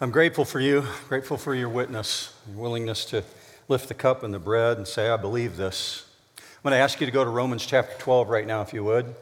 I'm 0.00 0.10
grateful 0.10 0.44
for 0.44 0.58
you, 0.58 0.84
grateful 1.08 1.36
for 1.36 1.54
your 1.54 1.68
witness, 1.68 2.34
your 2.48 2.58
willingness 2.58 3.04
to 3.06 3.22
lift 3.68 3.86
the 3.86 3.94
cup 3.94 4.24
and 4.24 4.34
the 4.34 4.40
bread 4.40 4.76
and 4.76 4.88
say, 4.88 5.08
I 5.08 5.16
believe 5.16 5.56
this. 5.56 6.04
I'm 6.36 6.44
going 6.64 6.72
to 6.72 6.78
ask 6.78 6.98
you 6.98 7.06
to 7.06 7.12
go 7.12 7.22
to 7.22 7.30
Romans 7.30 7.64
chapter 7.64 7.96
12 8.00 8.28
right 8.28 8.44
now, 8.44 8.60
if 8.60 8.72
you 8.72 8.82
would. 8.82 9.14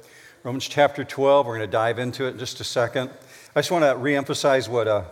Romans 0.42 0.66
chapter 0.66 1.04
12, 1.04 1.44
we're 1.44 1.58
going 1.58 1.68
to 1.68 1.70
dive 1.70 1.98
into 1.98 2.24
it 2.24 2.30
in 2.30 2.38
just 2.38 2.58
a 2.60 2.64
second. 2.64 3.10
I 3.54 3.58
just 3.58 3.70
want 3.70 3.84
to 3.84 4.02
reemphasize 4.02 4.66
what 4.66 4.88
uh, 4.88 5.04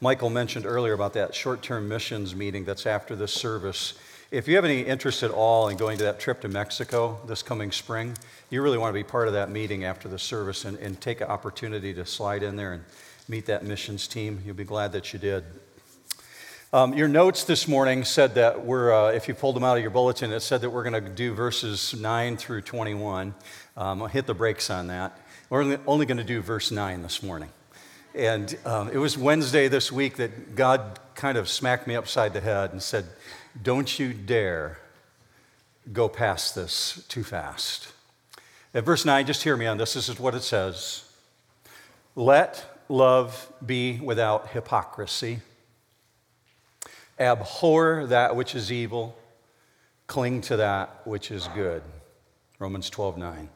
Michael 0.00 0.30
mentioned 0.30 0.66
earlier 0.66 0.94
about 0.94 1.12
that 1.12 1.32
short 1.32 1.62
term 1.62 1.88
missions 1.88 2.34
meeting 2.34 2.64
that's 2.64 2.84
after 2.84 3.14
this 3.14 3.32
service. 3.32 3.94
If 4.32 4.48
you 4.48 4.56
have 4.56 4.64
any 4.64 4.80
interest 4.80 5.22
at 5.22 5.30
all 5.30 5.68
in 5.68 5.76
going 5.76 5.96
to 5.98 6.04
that 6.04 6.18
trip 6.18 6.40
to 6.40 6.48
Mexico 6.48 7.20
this 7.28 7.40
coming 7.40 7.70
spring, 7.70 8.16
you 8.50 8.62
really 8.62 8.78
want 8.78 8.88
to 8.88 8.98
be 8.98 9.04
part 9.04 9.28
of 9.28 9.34
that 9.34 9.48
meeting 9.48 9.84
after 9.84 10.08
the 10.08 10.18
service 10.18 10.64
and, 10.64 10.76
and 10.78 11.00
take 11.00 11.20
an 11.20 11.28
opportunity 11.28 11.94
to 11.94 12.04
slide 12.04 12.42
in 12.42 12.56
there 12.56 12.72
and 12.72 12.82
meet 13.28 13.46
that 13.46 13.64
missions 13.64 14.06
team. 14.06 14.42
You'll 14.44 14.54
be 14.54 14.64
glad 14.64 14.92
that 14.92 15.12
you 15.12 15.18
did. 15.18 15.44
Um, 16.72 16.92
your 16.94 17.08
notes 17.08 17.44
this 17.44 17.68
morning 17.68 18.04
said 18.04 18.34
that 18.34 18.64
we're, 18.64 18.92
uh, 18.92 19.12
if 19.12 19.28
you 19.28 19.34
pulled 19.34 19.56
them 19.56 19.64
out 19.64 19.76
of 19.76 19.82
your 19.82 19.92
bulletin, 19.92 20.32
it 20.32 20.40
said 20.40 20.60
that 20.62 20.70
we're 20.70 20.82
going 20.82 21.04
to 21.04 21.10
do 21.10 21.32
verses 21.32 21.94
9 21.94 22.36
through 22.36 22.62
21. 22.62 23.34
Um, 23.76 24.02
I'll 24.02 24.08
hit 24.08 24.26
the 24.26 24.34
brakes 24.34 24.70
on 24.70 24.88
that. 24.88 25.18
We're 25.50 25.78
only 25.86 26.04
going 26.04 26.18
to 26.18 26.24
do 26.24 26.40
verse 26.40 26.70
9 26.70 27.02
this 27.02 27.22
morning. 27.22 27.50
And 28.14 28.56
um, 28.64 28.88
it 28.90 28.98
was 28.98 29.16
Wednesday 29.16 29.68
this 29.68 29.92
week 29.92 30.16
that 30.16 30.56
God 30.56 30.98
kind 31.14 31.38
of 31.38 31.48
smacked 31.48 31.86
me 31.86 31.94
upside 31.94 32.32
the 32.32 32.40
head 32.40 32.72
and 32.72 32.82
said, 32.82 33.06
Don't 33.62 33.98
you 33.98 34.12
dare 34.12 34.78
go 35.92 36.08
past 36.08 36.54
this 36.54 37.04
too 37.08 37.22
fast. 37.22 37.92
At 38.72 38.84
verse 38.84 39.04
9, 39.04 39.26
just 39.26 39.42
hear 39.42 39.56
me 39.56 39.66
on 39.66 39.78
this. 39.78 39.94
This 39.94 40.08
is 40.08 40.18
what 40.18 40.34
it 40.34 40.42
says 40.42 41.04
Let 42.16 42.73
love 42.88 43.52
be 43.64 43.98
without 44.00 44.48
hypocrisy. 44.48 45.40
Abhor 47.18 48.06
that 48.06 48.34
which 48.34 48.54
is 48.54 48.72
evil, 48.72 49.16
cling 50.06 50.40
to 50.42 50.56
that 50.56 51.00
which 51.04 51.30
is 51.30 51.48
good. 51.54 51.82
Romans 52.58 52.90
12 52.90 53.18
9. 53.18 53.48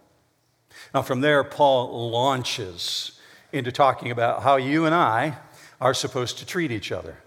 Now, 0.94 1.02
from 1.02 1.20
there, 1.20 1.42
Paul 1.42 2.10
launches 2.10 3.18
into 3.52 3.72
talking 3.72 4.10
about 4.10 4.42
how 4.42 4.56
you 4.56 4.84
and 4.84 4.94
I 4.94 5.38
are 5.80 5.94
supposed 5.94 6.38
to 6.38 6.46
treat 6.46 6.70
each 6.70 6.92
other. 6.92 7.18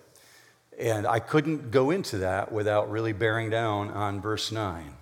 And 0.80 1.06
I 1.06 1.20
couldn't 1.20 1.72
go 1.72 1.92
into 1.92 2.18
that 2.20 2.52
without 2.52 2.90
really 2.90 3.14
bearing 3.14 3.50
down 3.50 3.90
on 3.90 4.22
verse 4.22 4.52
9. 4.52 4.94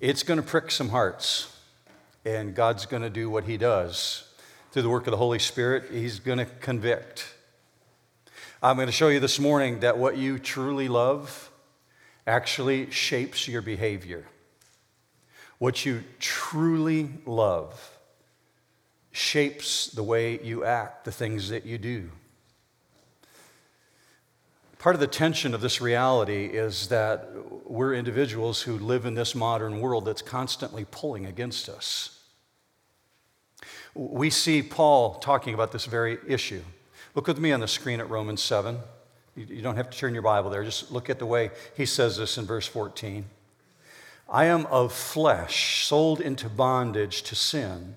It's 0.00 0.22
going 0.22 0.40
to 0.40 0.46
prick 0.46 0.70
some 0.70 0.90
hearts, 0.90 1.56
and 2.24 2.54
God's 2.54 2.86
going 2.86 3.02
to 3.02 3.10
do 3.10 3.28
what 3.28 3.44
he 3.44 3.56
does 3.56 4.25
through 4.76 4.82
the 4.82 4.90
work 4.90 5.06
of 5.06 5.10
the 5.10 5.16
Holy 5.16 5.38
Spirit, 5.38 5.84
He's 5.90 6.18
going 6.18 6.36
to 6.36 6.44
convict. 6.44 7.32
I'm 8.62 8.76
going 8.76 8.88
to 8.88 8.92
show 8.92 9.08
you 9.08 9.20
this 9.20 9.40
morning 9.40 9.80
that 9.80 9.96
what 9.96 10.18
you 10.18 10.38
truly 10.38 10.86
love 10.86 11.50
actually 12.26 12.90
shapes 12.90 13.48
your 13.48 13.62
behavior. 13.62 14.26
What 15.56 15.86
you 15.86 16.04
truly 16.18 17.08
love 17.24 17.96
shapes 19.12 19.86
the 19.86 20.02
way 20.02 20.42
you 20.42 20.62
act, 20.62 21.06
the 21.06 21.10
things 21.10 21.48
that 21.48 21.64
you 21.64 21.78
do. 21.78 22.10
Part 24.78 24.94
of 24.94 25.00
the 25.00 25.06
tension 25.06 25.54
of 25.54 25.62
this 25.62 25.80
reality 25.80 26.44
is 26.44 26.88
that 26.88 27.30
we're 27.64 27.94
individuals 27.94 28.60
who 28.60 28.78
live 28.78 29.06
in 29.06 29.14
this 29.14 29.34
modern 29.34 29.80
world 29.80 30.04
that's 30.04 30.20
constantly 30.20 30.84
pulling 30.90 31.24
against 31.24 31.70
us 31.70 32.15
we 33.96 34.30
see 34.30 34.62
Paul 34.62 35.14
talking 35.14 35.54
about 35.54 35.72
this 35.72 35.86
very 35.86 36.18
issue. 36.26 36.62
Look 37.14 37.26
with 37.26 37.38
me 37.38 37.52
on 37.52 37.60
the 37.60 37.68
screen 37.68 37.98
at 37.98 38.10
Romans 38.10 38.42
7. 38.42 38.78
You 39.34 39.62
don't 39.62 39.76
have 39.76 39.90
to 39.90 39.98
turn 39.98 40.12
your 40.12 40.22
Bible 40.22 40.50
there, 40.50 40.64
just 40.64 40.90
look 40.90 41.10
at 41.10 41.18
the 41.18 41.26
way 41.26 41.50
he 41.76 41.84
says 41.84 42.16
this 42.16 42.38
in 42.38 42.46
verse 42.46 42.66
14. 42.66 43.26
I 44.28 44.46
am 44.46 44.66
of 44.66 44.92
flesh, 44.92 45.84
sold 45.84 46.20
into 46.20 46.48
bondage 46.48 47.22
to 47.24 47.34
sin. 47.34 47.96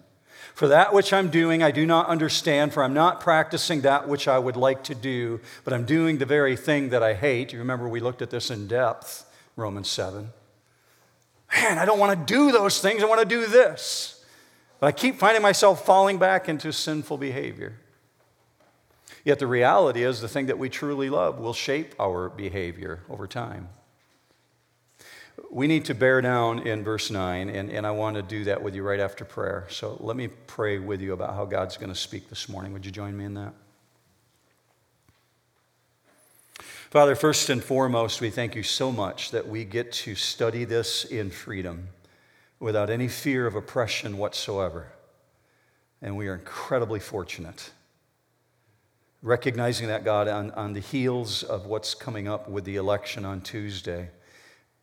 For 0.53 0.67
that 0.67 0.93
which 0.93 1.13
I'm 1.13 1.29
doing, 1.29 1.63
I 1.63 1.71
do 1.71 1.85
not 1.85 2.07
understand, 2.07 2.73
for 2.73 2.83
I'm 2.83 2.93
not 2.93 3.21
practicing 3.21 3.81
that 3.81 4.09
which 4.09 4.27
I 4.27 4.37
would 4.37 4.57
like 4.57 4.83
to 4.85 4.95
do, 4.95 5.39
but 5.63 5.73
I'm 5.73 5.85
doing 5.85 6.17
the 6.17 6.25
very 6.25 6.57
thing 6.57 6.89
that 6.89 7.01
I 7.01 7.13
hate. 7.13 7.53
You 7.53 7.59
remember 7.59 7.87
we 7.87 8.01
looked 8.01 8.21
at 8.21 8.29
this 8.29 8.51
in 8.51 8.67
depth, 8.67 9.25
Romans 9.55 9.89
7. 9.89 10.29
Man, 11.53 11.77
I 11.77 11.85
don't 11.85 11.99
want 11.99 12.19
to 12.19 12.33
do 12.33 12.51
those 12.51 12.81
things, 12.81 13.01
I 13.01 13.07
want 13.07 13.21
to 13.21 13.25
do 13.25 13.47
this. 13.47 14.18
But 14.79 14.87
I 14.87 14.91
keep 14.91 15.15
finding 15.15 15.41
myself 15.41 15.85
falling 15.85 16.17
back 16.17 16.47
into 16.47 16.71
sinful 16.71 17.17
behavior. 17.17 17.77
Yet 19.25 19.39
the 19.39 19.47
reality 19.47 20.03
is, 20.03 20.21
the 20.21 20.29
thing 20.29 20.45
that 20.45 20.57
we 20.57 20.69
truly 20.69 21.09
love 21.09 21.39
will 21.39 21.53
shape 21.53 21.93
our 21.99 22.29
behavior 22.29 23.01
over 23.09 23.27
time. 23.27 23.69
We 25.51 25.67
need 25.67 25.85
to 25.85 25.95
bear 25.95 26.21
down 26.21 26.59
in 26.59 26.83
verse 26.83 27.09
9, 27.09 27.49
and, 27.49 27.69
and 27.69 27.85
I 27.85 27.91
want 27.91 28.15
to 28.15 28.21
do 28.21 28.45
that 28.45 28.61
with 28.61 28.75
you 28.75 28.83
right 28.83 28.99
after 28.99 29.25
prayer. 29.25 29.65
So 29.69 29.97
let 29.99 30.15
me 30.15 30.27
pray 30.27 30.79
with 30.79 31.01
you 31.01 31.13
about 31.13 31.33
how 31.33 31.45
God's 31.45 31.75
going 31.75 31.91
to 31.91 31.99
speak 31.99 32.29
this 32.29 32.47
morning. 32.47 32.71
Would 32.73 32.85
you 32.85 32.91
join 32.91 33.17
me 33.17 33.25
in 33.25 33.33
that? 33.33 33.53
Father, 36.89 37.15
first 37.15 37.49
and 37.49 37.63
foremost, 37.63 38.21
we 38.21 38.29
thank 38.29 38.55
you 38.55 38.63
so 38.63 38.91
much 38.91 39.31
that 39.31 39.47
we 39.47 39.63
get 39.63 39.91
to 39.91 40.15
study 40.15 40.65
this 40.65 41.05
in 41.05 41.29
freedom 41.29 41.89
without 42.59 42.89
any 42.89 43.07
fear 43.07 43.47
of 43.47 43.55
oppression 43.55 44.17
whatsoever. 44.17 44.91
And 46.01 46.17
we 46.17 46.27
are 46.27 46.35
incredibly 46.35 46.99
fortunate. 46.99 47.71
Recognizing 49.21 49.87
that, 49.87 50.05
God, 50.05 50.27
on, 50.27 50.51
on 50.51 50.73
the 50.73 50.79
heels 50.79 51.43
of 51.43 51.65
what's 51.65 51.93
coming 51.93 52.27
up 52.27 52.49
with 52.49 52.63
the 52.63 52.77
election 52.77 53.25
on 53.25 53.41
Tuesday, 53.41 54.09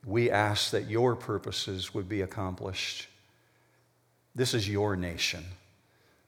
we 0.05 0.31
ask 0.31 0.71
that 0.71 0.89
your 0.89 1.17
purposes 1.17 1.95
would 1.95 2.09
be 2.09 2.21
accomplished. 2.21 3.09
This 4.35 4.53
is 4.53 4.69
your 4.69 4.95
nation, 4.97 5.45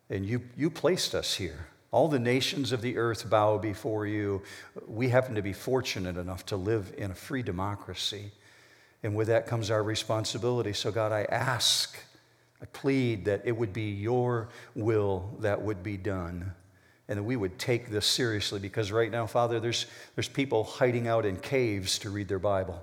and 0.08 0.24
you, 0.24 0.40
you 0.56 0.70
placed 0.70 1.14
us 1.14 1.34
here. 1.34 1.66
All 1.90 2.08
the 2.08 2.18
nations 2.18 2.72
of 2.72 2.82
the 2.82 2.98
earth 2.98 3.28
bow 3.28 3.58
before 3.58 4.06
you. 4.06 4.42
We 4.86 5.08
happen 5.08 5.34
to 5.36 5.42
be 5.42 5.52
fortunate 5.52 6.16
enough 6.16 6.44
to 6.46 6.56
live 6.56 6.92
in 6.98 7.10
a 7.10 7.14
free 7.14 7.42
democracy. 7.42 8.30
And 9.02 9.14
with 9.14 9.28
that 9.28 9.46
comes 9.46 9.70
our 9.70 9.82
responsibility. 9.82 10.72
So, 10.72 10.90
God, 10.90 11.12
I 11.12 11.22
ask, 11.24 11.96
I 12.60 12.66
plead 12.66 13.26
that 13.26 13.42
it 13.44 13.56
would 13.56 13.72
be 13.72 13.90
your 13.90 14.48
will 14.74 15.36
that 15.40 15.62
would 15.62 15.82
be 15.82 15.96
done. 15.96 16.52
And 17.08 17.18
that 17.18 17.22
we 17.22 17.36
would 17.36 17.58
take 17.58 17.90
this 17.90 18.06
seriously 18.06 18.58
because 18.58 18.92
right 18.92 19.10
now, 19.10 19.26
Father, 19.26 19.60
there's, 19.60 19.86
there's 20.14 20.28
people 20.28 20.64
hiding 20.64 21.08
out 21.08 21.24
in 21.24 21.36
caves 21.36 21.98
to 22.00 22.10
read 22.10 22.28
their 22.28 22.38
Bible. 22.38 22.82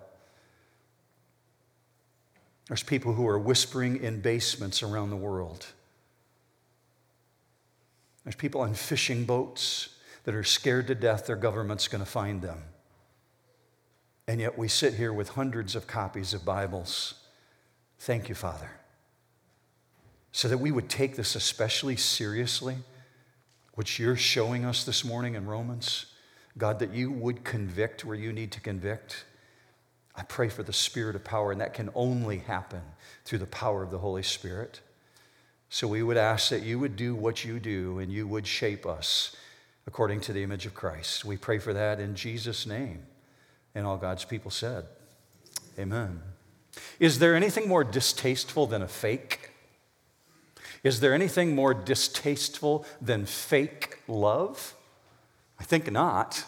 There's 2.68 2.82
people 2.82 3.14
who 3.14 3.28
are 3.28 3.38
whispering 3.38 4.02
in 4.02 4.22
basements 4.22 4.82
around 4.82 5.12
the 5.12 5.16
world. 5.16 5.68
There's 8.24 8.36
people 8.36 8.62
on 8.62 8.74
fishing 8.74 9.26
boats 9.26 9.90
that 10.24 10.34
are 10.34 10.44
scared 10.44 10.88
to 10.88 10.96
death 10.96 11.28
their 11.28 11.36
government's 11.36 11.88
going 11.88 12.04
to 12.04 12.10
find 12.10 12.42
them. 12.42 12.64
And 14.28 14.42
yet 14.42 14.58
we 14.58 14.68
sit 14.68 14.96
here 14.96 15.14
with 15.14 15.30
hundreds 15.30 15.76
of 15.76 15.86
copies 15.86 16.34
of 16.34 16.44
Bibles. 16.44 17.16
Thank 18.00 18.28
you, 18.28 18.36
Father. 18.36 18.72
So 20.32 20.48
that 20.48 20.58
we 20.58 20.72
would 20.72 20.90
take 20.90 21.16
this 21.16 21.36
especially 21.36 21.96
seriously, 21.96 22.78
which 23.74 24.00
you're 24.00 24.16
showing 24.16 24.66
us 24.66 24.84
this 24.84 25.06
morning 25.06 25.36
in 25.36 25.46
Romans. 25.46 26.08
God, 26.58 26.80
that 26.80 26.94
you 26.94 27.12
would 27.12 27.44
convict 27.44 28.04
where 28.04 28.16
you 28.16 28.34
need 28.34 28.52
to 28.54 28.62
convict. 28.62 29.26
I 30.16 30.24
pray 30.24 30.50
for 30.50 30.64
the 30.64 30.74
spirit 30.74 31.16
of 31.16 31.24
power, 31.24 31.52
and 31.52 31.62
that 31.62 31.74
can 31.74 31.90
only 31.94 32.40
happen 32.40 32.82
through 33.26 33.40
the 33.40 33.46
power 33.46 33.84
of 33.84 33.92
the 33.92 33.98
Holy 33.98 34.24
Spirit. 34.24 34.80
So 35.70 35.88
we 35.88 36.04
would 36.04 36.18
ask 36.18 36.50
that 36.50 36.64
you 36.64 36.80
would 36.80 36.96
do 36.96 37.14
what 37.16 37.44
you 37.44 37.60
do 37.60 38.00
and 38.00 38.12
you 38.12 38.28
would 38.28 38.48
shape 38.48 38.86
us 38.86 39.36
according 39.88 40.22
to 40.22 40.34
the 40.34 40.42
image 40.42 40.66
of 40.66 40.74
Christ. 40.74 41.26
We 41.26 41.38
pray 41.38 41.60
for 41.60 41.74
that 41.74 42.00
in 42.00 42.16
Jesus' 42.16 42.66
name. 42.66 43.06
And 43.76 43.86
all 43.86 43.98
God's 43.98 44.26
people 44.26 44.50
said, 44.50 44.86
Amen. 45.78 46.22
Is 47.00 47.20
there 47.20 47.36
anything 47.36 47.68
more 47.68 47.84
distasteful 47.84 48.66
than 48.66 48.82
a 48.82 48.88
fake? 48.88 49.52
Is 50.84 51.02
there 51.02 51.14
anything 51.14 51.54
more 51.54 51.74
distasteful 51.74 52.86
than 53.02 53.26
fake 53.26 54.00
love? 54.08 54.76
I 55.60 55.64
think 55.64 55.92
not. 55.92 56.46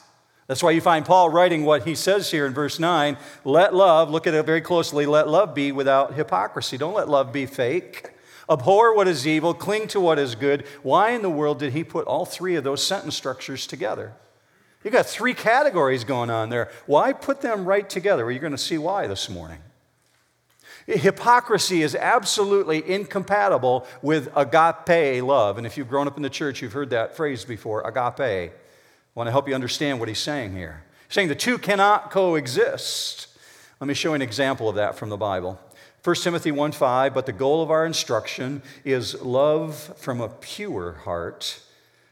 That's 0.47 0.63
why 0.63 0.71
you 0.71 0.79
find 0.79 1.06
Paul 1.06 1.29
writing 1.29 1.65
what 1.65 1.85
he 1.85 1.95
says 1.95 2.31
here 2.31 2.45
in 2.45 2.53
verse 2.53 2.79
9 2.79 3.18
let 3.44 3.75
love, 3.75 4.09
look 4.09 4.27
at 4.27 4.33
it 4.33 4.45
very 4.45 4.62
closely, 4.62 5.06
let 5.06 5.27
love 5.27 5.53
be 5.53 5.71
without 5.71 6.13
hypocrisy. 6.13 6.77
Don't 6.77 6.94
let 6.94 7.09
love 7.09 7.33
be 7.33 7.45
fake. 7.45 8.12
Abhor 8.50 8.95
what 8.95 9.09
is 9.09 9.27
evil, 9.27 9.53
cling 9.53 9.88
to 9.89 10.00
what 10.00 10.18
is 10.18 10.35
good. 10.35 10.65
Why 10.81 11.09
in 11.12 11.21
the 11.21 11.29
world 11.29 11.59
did 11.59 11.74
he 11.74 11.83
put 11.83 12.07
all 12.07 12.25
three 12.25 12.56
of 12.56 12.63
those 12.63 12.85
sentence 12.85 13.15
structures 13.15 13.68
together? 13.68 14.13
You've 14.88 14.94
got 14.94 15.06
three 15.06 15.34
categories 15.34 16.06
going 16.06 16.30
on 16.30 16.48
there. 16.48 16.72
Why 16.86 17.12
put 17.12 17.42
them 17.42 17.66
right 17.66 17.89
together? 17.89 18.24
Well, 18.24 18.31
you're 18.31 18.39
going 18.39 18.54
to 18.54 18.57
see 18.57 18.78
why 18.78 19.06
this 19.06 19.30
morning. 19.30 19.57
Hypocrisy 20.86 21.81
is 21.81 21.94
absolutely 21.94 22.89
incompatible 22.89 23.86
with 24.01 24.30
agape 24.34 25.22
love. 25.22 25.57
And 25.57 25.68
if 25.68 25.75
you've 25.75 25.89
grown 25.89 26.07
up 26.07 26.16
in 26.16 26.24
the 26.24 26.30
church, 26.30 26.62
you've 26.62 26.72
heard 26.72 26.92
that 26.92 27.18
phrase 27.18 27.44
before 27.44 27.81
agape. 27.81 28.22
I 28.22 28.51
want 29.13 29.28
to 29.28 29.31
help 29.31 29.50
you 29.50 29.56
understand 29.56 30.00
what 30.00 30.07
he's 30.07 30.19
saying 30.19 30.54
here. 30.54 30.86
He's 31.10 31.16
saying 31.16 31.28
the 31.28 31.36
two 31.36 31.57
cannot 31.57 32.10
coexist. 32.10 33.28
Let 33.81 33.89
me 33.89 33.94
show 33.94 34.12
you 34.12 34.16
an 34.16 34.22
example 34.22 34.69
of 34.69 34.75
that 34.75 34.95
from 34.95 35.10
the 35.10 35.18
Bible. 35.18 35.60
1 36.06 36.16
Timothy 36.16 36.54
1 36.54 36.72
5, 36.72 37.13
but 37.13 37.25
the 37.25 37.34
goal 37.34 37.62
of 37.62 37.72
our 37.72 37.86
instruction 37.86 38.62
is 38.86 39.22
love 39.22 39.75
from 39.98 40.22
a 40.22 40.30
pure 40.30 40.94
heart 41.04 41.62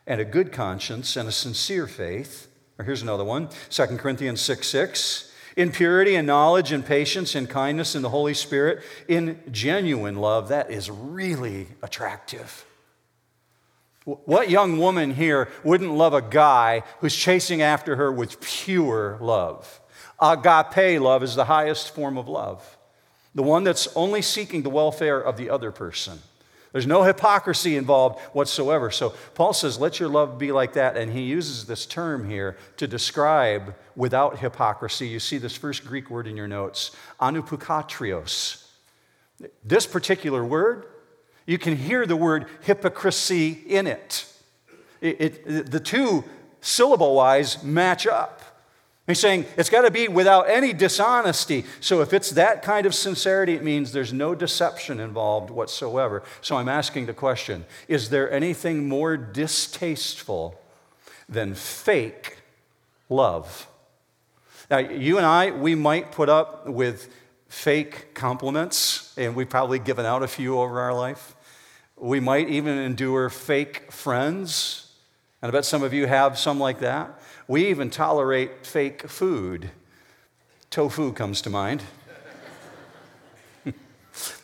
and 0.06 0.20
a 0.20 0.26
good 0.26 0.52
conscience 0.52 1.16
and 1.16 1.30
a 1.30 1.32
sincere 1.32 1.88
faith. 1.88 2.50
Or 2.78 2.86
here's 2.86 3.02
another 3.02 3.24
one 3.24 3.50
2 3.70 3.86
Corinthians 3.98 4.42
6 4.42 4.68
6. 4.68 5.32
In 5.56 5.72
purity 5.72 6.16
and 6.16 6.28
knowledge 6.28 6.74
and 6.74 6.86
patience 6.86 7.34
and 7.34 7.50
kindness 7.50 7.96
in 7.96 8.02
the 8.02 8.10
Holy 8.10 8.34
Spirit, 8.34 8.84
in 9.08 9.40
genuine 9.52 10.18
love, 10.18 10.50
that 10.50 10.70
is 10.70 10.92
really 10.92 11.68
attractive. 11.82 12.66
What 14.04 14.50
young 14.50 14.78
woman 14.78 15.12
here 15.12 15.50
wouldn't 15.64 15.94
love 15.94 16.14
a 16.14 16.22
guy 16.22 16.84
who's 17.00 17.16
chasing 17.16 17.62
after 17.62 17.96
her 17.96 18.12
with 18.12 18.40
pure 18.42 19.18
love? 19.22 19.82
Agape 20.20 21.02
love 21.02 21.24
is 21.24 21.36
the 21.36 21.46
highest 21.46 21.96
form 21.96 22.18
of 22.18 22.28
love, 22.28 22.78
the 23.34 23.42
one 23.42 23.64
that's 23.64 23.88
only 23.96 24.22
seeking 24.22 24.62
the 24.62 24.70
welfare 24.70 25.20
of 25.20 25.38
the 25.38 25.50
other 25.50 25.72
person. 25.72 26.20
There's 26.76 26.86
no 26.86 27.04
hypocrisy 27.04 27.78
involved 27.78 28.20
whatsoever. 28.34 28.92
So 28.92 29.12
Paul 29.34 29.54
says, 29.54 29.80
let 29.80 29.98
your 29.98 30.10
love 30.10 30.38
be 30.38 30.52
like 30.52 30.74
that. 30.74 30.98
And 30.98 31.10
he 31.10 31.22
uses 31.22 31.68
this 31.68 31.86
term 31.86 32.30
here 32.30 32.58
to 32.76 32.86
describe 32.86 33.76
without 33.96 34.40
hypocrisy. 34.40 35.08
You 35.08 35.22
see 35.22 35.38
this 35.38 35.56
first 35.56 35.86
Greek 35.86 36.10
word 36.10 36.28
in 36.28 36.36
your 36.36 36.50
notes, 36.50 36.92
anupukatrios. 37.22 38.68
This 39.64 39.88
particular 39.88 40.44
word, 40.44 40.88
you 41.46 41.58
can 41.58 41.78
hear 41.78 42.06
the 42.06 42.18
word 42.18 42.46
hypocrisy 42.64 43.52
in 43.52 43.88
it. 43.88 44.26
it, 45.00 45.22
it 45.48 45.72
the 45.72 45.80
two 45.80 46.26
syllable 46.60 47.16
wise 47.16 47.64
match 47.64 48.06
up. 48.06 48.42
He's 49.08 49.20
saying 49.20 49.46
it's 49.56 49.70
got 49.70 49.84
to 49.84 49.92
be 49.92 50.08
without 50.08 50.50
any 50.50 50.74
dishonesty. 50.74 51.66
So 51.80 52.02
if 52.02 52.12
it's 52.12 52.32
that 52.32 52.64
kind 52.64 52.88
of 52.88 52.96
sincerity, 52.96 53.54
it 53.54 53.64
means 53.64 53.92
there's 53.92 54.14
no 54.14 54.34
deception 54.34 55.00
involved 55.00 55.52
whatsoever. 55.52 56.24
So 56.42 56.58
I'm 56.58 56.70
asking 56.70 57.06
the 57.06 57.14
question 57.14 57.66
is 57.88 58.10
there 58.10 58.32
anything 58.32 58.90
more 58.90 59.16
distasteful 59.16 60.60
than 61.30 61.54
fake 61.54 62.40
love? 63.10 63.68
Now, 64.72 64.80
you 64.80 65.18
and 65.18 65.26
I, 65.26 65.52
we 65.52 65.76
might 65.76 66.12
put 66.12 66.28
up 66.28 66.68
with 66.68 67.14
fake 67.48 68.16
compliments, 68.16 69.14
and 69.18 69.36
we've 69.36 69.50
probably 69.50 69.78
given 69.78 70.08
out 70.08 70.24
a 70.24 70.28
few 70.28 70.60
over 70.60 70.82
our 70.82 70.94
life. 70.94 71.36
We 71.96 72.20
might 72.20 72.50
even 72.50 72.78
endure 72.80 73.30
fake 73.30 73.92
friends. 73.92 74.92
And 75.42 75.52
I 75.52 75.54
bet 75.54 75.66
some 75.66 75.84
of 75.84 75.94
you 75.94 76.08
have 76.08 76.40
some 76.40 76.60
like 76.60 76.80
that. 76.80 77.20
We 77.48 77.68
even 77.68 77.90
tolerate 77.90 78.66
fake 78.66 79.08
food. 79.08 79.70
Tofu 80.70 81.14
comes 81.14 81.42
to 81.44 81.50
mind. 81.50 81.84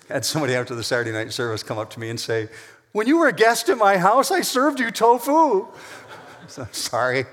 had 0.08 0.24
somebody 0.24 0.54
after 0.54 0.76
the 0.76 0.84
Saturday 0.84 1.12
night 1.12 1.34
service 1.34 1.64
come 1.64 1.78
up 1.78 1.90
to 1.92 2.00
me 2.00 2.10
and 2.10 2.20
say, 2.20 2.50
When 2.92 3.08
you 3.08 3.18
were 3.18 3.28
a 3.28 3.34
guest 3.34 3.70
at 3.70 3.78
my 3.78 3.98
house, 3.98 4.30
I 4.30 4.42
served 4.42 4.80
you 4.80 4.92
tofu. 4.92 5.68
So, 6.48 6.68
sorry. 6.74 7.24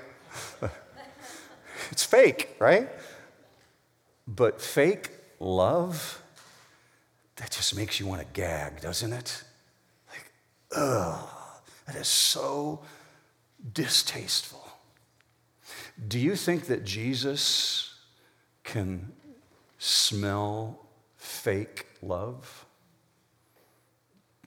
it's 1.91 2.05
fake, 2.05 2.55
right? 2.57 2.87
But 4.25 4.61
fake 4.61 5.09
love, 5.41 6.23
that 7.35 7.51
just 7.51 7.75
makes 7.75 7.99
you 7.99 8.05
want 8.05 8.21
to 8.21 8.27
gag, 8.31 8.79
doesn't 8.79 9.11
it? 9.11 9.43
Like, 10.09 10.31
ugh, 10.73 11.27
that 11.85 11.97
is 11.97 12.07
so 12.07 12.79
distasteful. 13.73 14.68
Do 16.07 16.19
you 16.19 16.35
think 16.35 16.65
that 16.67 16.85
Jesus 16.85 17.95
can 18.63 19.11
smell 19.77 20.85
fake 21.17 21.87
love? 22.01 22.65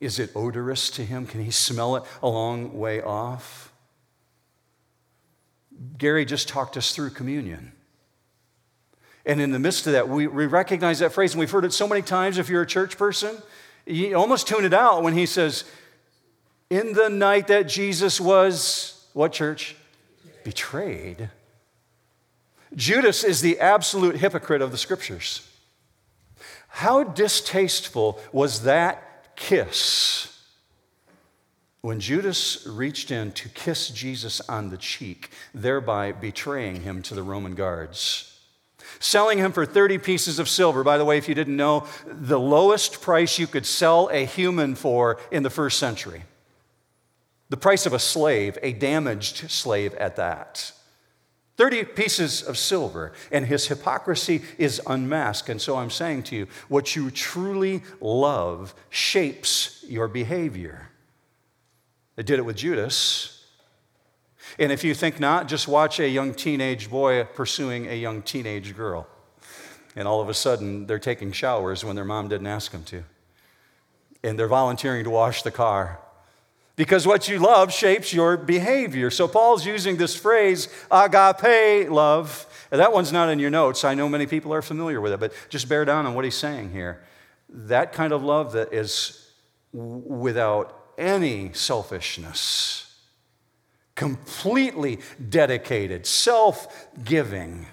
Is 0.01 0.19
it 0.19 0.31
odorous 0.35 0.91
to 0.91 1.05
him? 1.05 1.27
Can 1.27 1.45
he 1.45 1.51
smell 1.51 1.97
it 1.97 2.05
a 2.23 2.29
long 2.29 2.77
way 2.77 3.01
off? 3.01 3.73
Gary 5.99 6.25
just 6.25 6.49
talked 6.49 6.77
us 6.77 6.95
through 6.95 7.11
communion. 7.11 7.73
And 9.25 9.41
in 9.41 9.53
the 9.53 9.59
midst 9.59 9.87
of 9.87 9.93
that, 9.93 10.09
we, 10.09 10.27
we 10.27 10.47
recognize 10.47 10.99
that 10.99 11.13
phrase, 11.13 11.33
and 11.33 11.41
we've 11.41 11.51
heard 11.51 11.65
it 11.65 11.73
so 11.73 11.87
many 11.87 12.03
times 12.03 12.39
if 12.39 12.49
you're 12.49 12.63
a 12.63 12.67
church 12.67 12.99
person. 12.99 13.37
You 13.87 14.17
almost 14.17 14.49
tune 14.49 14.65
it 14.65 14.75
out 14.75 15.03
when 15.03 15.15
he 15.15 15.27
says, 15.27 15.65
In 16.71 16.93
the 16.93 17.09
night 17.09 17.49
that 17.49 17.69
Jesus 17.69 18.21
was, 18.21 19.07
what 19.13 19.33
church? 19.33 19.77
Betrayed. 20.45 21.31
Judas 22.75 23.25
is 23.25 23.41
the 23.41 23.59
absolute 23.61 24.17
hypocrite 24.17 24.63
of 24.63 24.71
the 24.71 24.79
scriptures. 24.79 25.49
How 26.69 27.05
distasteful 27.05 28.19
was 28.33 28.63
that 28.63 29.37
kiss 29.37 30.29
when 31.83 32.01
Judas 32.01 32.67
reached 32.67 33.11
in 33.11 33.33
to 33.33 33.49
kiss 33.49 33.89
Jesus 33.91 34.41
on 34.49 34.71
the 34.71 34.77
cheek, 34.77 35.31
thereby 35.53 36.13
betraying 36.13 36.83
him 36.83 37.03
to 37.03 37.15
the 37.15 37.23
Roman 37.23 37.55
guards? 37.55 38.41
Selling 39.01 39.39
him 39.39 39.53
for 39.53 39.67
30 39.67 39.99
pieces 39.99 40.39
of 40.39 40.49
silver. 40.49 40.83
By 40.83 40.97
the 40.97 41.05
way, 41.05 41.19
if 41.19 41.29
you 41.29 41.35
didn't 41.35 41.57
know, 41.57 41.87
the 42.07 42.41
lowest 42.41 43.01
price 43.01 43.39
you 43.39 43.47
could 43.47 43.67
sell 43.67 44.09
a 44.13 44.25
human 44.25 44.75
for 44.75 45.19
in 45.31 45.43
the 45.43 45.51
first 45.51 45.79
century. 45.79 46.23
The 47.49 47.57
price 47.57 47.85
of 47.85 47.93
a 47.93 47.99
slave, 47.99 48.57
a 48.63 48.73
damaged 48.73 49.51
slave 49.51 49.95
at 49.95 50.17
that. 50.17 50.73
30 51.63 51.85
pieces 51.85 52.43
of 52.43 52.59
silver, 52.59 53.13
and 53.31 53.47
his 53.47 53.69
hypocrisy 53.69 54.43
is 54.59 54.81
unmasked. 54.85 55.49
And 55.49 55.63
so 55.63 55.77
I'm 55.77 55.91
saying 55.91 56.25
to 56.25 56.35
you, 56.35 56.49
what 56.67 56.97
you 56.97 57.09
truly 57.09 57.85
love 58.01 58.75
shapes 58.91 59.85
your 59.87 60.09
behavior. 60.09 60.89
It 62.17 62.27
did 62.27 62.41
it 62.41 62.43
with 62.43 62.57
Judas. 62.57 63.47
And 64.59 64.73
if 64.73 64.83
you 64.83 64.93
think 64.93 65.21
not, 65.21 65.47
just 65.47 65.69
watch 65.69 66.01
a 66.01 66.09
young 66.09 66.35
teenage 66.35 66.91
boy 66.91 67.23
pursuing 67.33 67.87
a 67.87 67.95
young 67.95 68.23
teenage 68.23 68.75
girl. 68.77 69.07
And 69.95 70.09
all 70.09 70.21
of 70.21 70.29
a 70.29 70.35
sudden, 70.35 70.89
they're 70.89 70.99
taking 70.99 71.31
showers 71.31 71.85
when 71.85 71.95
their 71.95 72.05
mom 72.05 72.27
didn't 72.27 72.49
ask 72.49 72.73
them 72.73 72.83
to. 72.87 73.05
And 74.25 74.37
they're 74.37 74.49
volunteering 74.49 75.05
to 75.05 75.11
wash 75.11 75.45
the 75.45 75.53
car 75.53 76.01
because 76.77 77.07
what 77.07 77.29
you 77.29 77.39
love 77.39 77.73
shapes 77.73 78.13
your 78.13 78.37
behavior. 78.37 79.11
So 79.11 79.29
Paul's 79.29 79.67
using 79.67 79.97
this 79.97 80.17
phrase, 80.17 80.69
agape 80.91 81.91
love. 81.91 82.47
That 82.71 82.93
one's 82.93 83.13
not 83.13 83.29
in 83.29 83.39
your 83.39 83.51
notes. 83.51 83.85
I 83.85 83.95
know 83.95 84.09
many 84.09 84.27
people 84.27 84.55
are 84.55 84.63
familiar 84.63 85.01
with 85.01 85.13
it, 85.13 85.21
but 85.21 85.33
just 85.51 85.69
bear 85.69 85.85
down 85.85 86.07
on 86.07 86.15
what 86.15 86.25
he's 86.25 86.35
saying 86.35 86.71
here. 86.71 87.03
That 87.49 87.93
kind 87.93 88.13
of 88.13 88.23
love 88.23 88.53
that 88.53 88.73
is 88.73 89.31
without 89.73 90.79
any 90.97 91.53
selfishness, 91.53 92.95
completely 93.95 95.01
dedicated, 95.29 96.07
self 96.07 96.89
giving. 97.05 97.67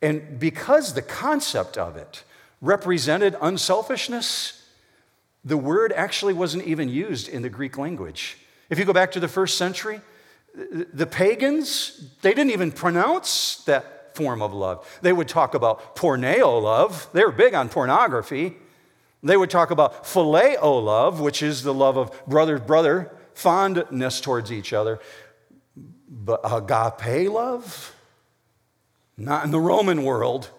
And 0.00 0.38
because 0.38 0.94
the 0.94 1.02
concept 1.02 1.76
of 1.76 1.96
it 1.96 2.24
represented 2.62 3.36
unselfishness, 3.42 4.59
the 5.44 5.56
word 5.56 5.92
actually 5.92 6.34
wasn't 6.34 6.64
even 6.64 6.88
used 6.88 7.28
in 7.28 7.42
the 7.42 7.48
Greek 7.48 7.78
language. 7.78 8.36
If 8.68 8.78
you 8.78 8.84
go 8.84 8.92
back 8.92 9.12
to 9.12 9.20
the 9.20 9.28
first 9.28 9.56
century, 9.56 10.00
the 10.54 11.06
pagans, 11.06 12.10
they 12.22 12.34
didn't 12.34 12.52
even 12.52 12.72
pronounce 12.72 13.56
that 13.64 14.16
form 14.16 14.42
of 14.42 14.52
love. 14.52 14.98
They 15.02 15.12
would 15.12 15.28
talk 15.28 15.54
about 15.54 15.96
porneo 15.96 16.60
love. 16.60 17.08
They 17.12 17.24
were 17.24 17.32
big 17.32 17.54
on 17.54 17.68
pornography. 17.68 18.56
They 19.22 19.36
would 19.36 19.50
talk 19.50 19.70
about 19.70 20.04
phileo 20.04 20.82
love, 20.82 21.20
which 21.20 21.42
is 21.42 21.62
the 21.62 21.74
love 21.74 21.96
of 21.96 22.26
brother 22.26 22.58
brother, 22.58 23.10
fondness 23.34 24.20
towards 24.20 24.50
each 24.50 24.72
other. 24.72 24.98
But 26.08 26.40
agape 26.44 27.30
love? 27.30 27.94
Not 29.16 29.44
in 29.44 29.50
the 29.50 29.60
Roman 29.60 30.02
world. 30.02 30.50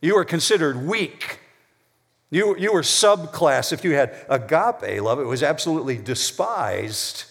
You 0.00 0.14
were 0.14 0.24
considered 0.24 0.86
weak 0.86 1.40
you, 2.30 2.56
you 2.58 2.72
were 2.72 2.82
subclass. 2.82 3.72
If 3.72 3.84
you 3.84 3.94
had 3.94 4.14
agape 4.28 5.02
love, 5.02 5.18
it 5.18 5.24
was 5.24 5.42
absolutely 5.42 5.96
despised. 5.96 7.24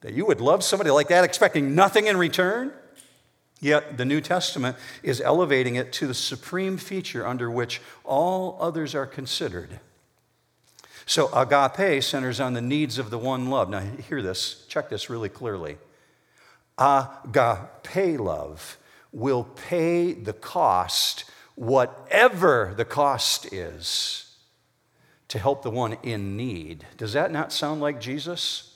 That 0.00 0.14
you 0.14 0.26
would 0.26 0.40
love 0.40 0.62
somebody 0.64 0.90
like 0.90 1.08
that 1.08 1.24
expecting 1.24 1.74
nothing 1.74 2.06
in 2.06 2.16
return. 2.16 2.72
Yet 3.60 3.96
the 3.96 4.04
New 4.04 4.20
Testament 4.20 4.76
is 5.02 5.20
elevating 5.20 5.76
it 5.76 5.92
to 5.94 6.06
the 6.06 6.14
supreme 6.14 6.76
feature 6.76 7.26
under 7.26 7.50
which 7.50 7.80
all 8.04 8.58
others 8.60 8.94
are 8.94 9.06
considered. 9.06 9.80
So 11.06 11.30
agape 11.32 12.02
centers 12.02 12.40
on 12.40 12.54
the 12.54 12.60
needs 12.60 12.98
of 12.98 13.10
the 13.10 13.18
one 13.18 13.48
love. 13.48 13.70
Now, 13.70 13.80
hear 13.80 14.22
this, 14.22 14.66
check 14.68 14.90
this 14.90 15.08
really 15.08 15.28
clearly. 15.28 15.78
Agape 16.76 18.18
love 18.18 18.76
will 19.12 19.44
pay 19.44 20.12
the 20.12 20.32
cost 20.32 21.24
whatever 21.54 22.74
the 22.76 22.84
cost 22.84 23.52
is, 23.52 24.36
to 25.28 25.38
help 25.38 25.62
the 25.62 25.70
one 25.70 25.96
in 26.02 26.36
need. 26.36 26.86
Does 26.96 27.12
that 27.14 27.32
not 27.32 27.52
sound 27.52 27.80
like 27.80 28.00
Jesus? 28.00 28.74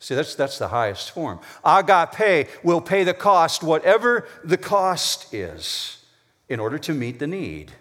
See, 0.00 0.14
that's, 0.14 0.34
that's 0.34 0.58
the 0.58 0.68
highest 0.68 1.10
form. 1.10 1.40
Agape 1.64 2.48
will 2.62 2.80
pay 2.80 3.04
the 3.04 3.14
cost, 3.14 3.62
whatever 3.62 4.26
the 4.44 4.56
cost 4.56 5.32
is, 5.32 6.04
in 6.48 6.60
order 6.60 6.78
to 6.78 6.94
meet 6.94 7.18
the 7.18 7.26
need. 7.26 7.72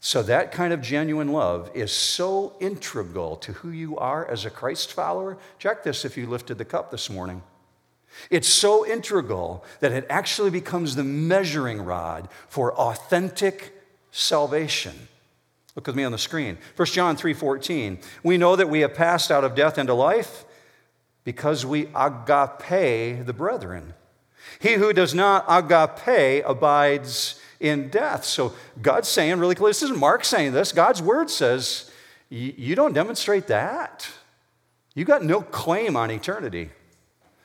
So, 0.00 0.22
that 0.22 0.52
kind 0.52 0.72
of 0.72 0.80
genuine 0.80 1.32
love 1.32 1.72
is 1.74 1.90
so 1.90 2.54
integral 2.60 3.34
to 3.38 3.52
who 3.52 3.70
you 3.70 3.98
are 3.98 4.24
as 4.30 4.44
a 4.44 4.50
Christ 4.50 4.92
follower. 4.92 5.38
Check 5.58 5.82
this 5.82 6.04
if 6.04 6.16
you 6.16 6.28
lifted 6.28 6.56
the 6.56 6.64
cup 6.64 6.92
this 6.92 7.10
morning. 7.10 7.42
It's 8.30 8.48
so 8.48 8.86
integral 8.86 9.64
that 9.80 9.92
it 9.92 10.06
actually 10.08 10.50
becomes 10.50 10.96
the 10.96 11.04
measuring 11.04 11.84
rod 11.84 12.28
for 12.48 12.74
authentic 12.74 13.74
salvation. 14.10 15.08
Look 15.74 15.86
with 15.86 15.96
me 15.96 16.04
on 16.04 16.12
the 16.12 16.18
screen. 16.18 16.58
1 16.76 16.86
John 16.86 17.16
3:14. 17.16 17.98
We 18.22 18.36
know 18.36 18.56
that 18.56 18.68
we 18.68 18.80
have 18.80 18.94
passed 18.94 19.30
out 19.30 19.44
of 19.44 19.54
death 19.54 19.78
into 19.78 19.94
life 19.94 20.44
because 21.24 21.64
we 21.64 21.88
agape 21.94 23.24
the 23.26 23.34
brethren. 23.36 23.94
He 24.60 24.74
who 24.74 24.92
does 24.92 25.14
not 25.14 25.44
agape 25.46 26.42
abides 26.46 27.40
in 27.60 27.90
death. 27.90 28.24
So 28.24 28.54
God's 28.80 29.08
saying 29.08 29.38
really 29.38 29.54
clearly, 29.54 29.70
this 29.70 29.82
isn't 29.82 29.98
Mark 29.98 30.24
saying 30.24 30.52
this, 30.52 30.72
God's 30.72 31.02
word 31.02 31.30
says, 31.30 31.90
you 32.30 32.74
don't 32.74 32.92
demonstrate 32.92 33.46
that. 33.46 34.08
You 34.94 35.04
got 35.04 35.24
no 35.24 35.42
claim 35.42 35.96
on 35.96 36.10
eternity. 36.10 36.70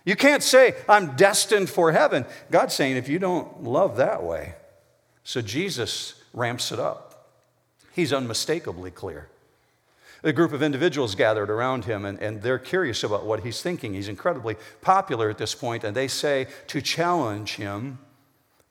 You 0.06 0.16
can't 0.16 0.44
say, 0.44 0.76
I'm 0.90 1.16
destined 1.16 1.70
for 1.70 1.92
heaven. 1.92 2.26
God's 2.52 2.74
saying, 2.74 2.98
if 2.98 3.08
you 3.08 3.20
don't 3.20 3.64
love 3.64 3.98
that 3.98 4.24
way. 4.24 4.56
So 5.24 5.42
Jesus 5.42 6.22
ramps 6.34 6.72
it 6.72 6.80
up. 6.80 7.30
He's 7.94 8.12
unmistakably 8.12 8.92
clear. 8.92 9.30
A 10.24 10.34
group 10.34 10.54
of 10.54 10.64
individuals 10.64 11.16
gathered 11.16 11.50
around 11.50 11.86
him, 11.86 12.06
and, 12.06 12.20
and 12.20 12.42
they're 12.42 12.60
curious 12.60 13.04
about 13.04 13.26
what 13.26 13.42
he's 13.44 13.62
thinking. 13.62 13.94
He's 13.94 14.08
incredibly 14.08 14.56
popular 14.82 15.30
at 15.30 15.38
this 15.38 15.54
point, 15.54 15.84
and 15.84 15.96
they 15.96 16.08
say 16.08 16.48
to 16.68 16.82
challenge 16.82 17.56
him, 17.56 18.00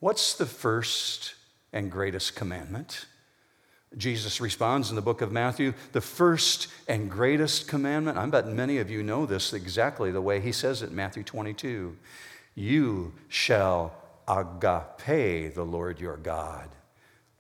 What's 0.01 0.35
the 0.35 0.47
first 0.47 1.35
and 1.73 1.91
greatest 1.91 2.35
commandment? 2.35 3.07
Jesus 3.97 4.41
responds 4.41 4.91
in 4.91 4.97
the 4.97 5.03
book 5.03 5.21
of 5.21 5.33
Matthew, 5.33 5.75
the 5.93 6.01
first 6.01 6.69
and 6.89 7.11
greatest 7.11 7.69
commandment. 7.69 8.19
I 8.19 8.27
bet 8.27 8.49
many 8.49 8.79
of 8.79 8.91
you 8.91 9.03
know 9.03 9.27
this 9.27 9.53
exactly 9.53 10.11
the 10.11 10.21
way 10.21 10.41
he 10.41 10.53
says 10.53 10.83
it 10.83 10.91
in 10.91 10.97
Matthew 10.97 11.23
22. 11.23 11.97
You 12.55 13.13
shall 13.29 13.95
agape 14.29 15.55
the 15.55 15.65
Lord 15.65 16.01
your 16.01 16.17
God 16.17 16.69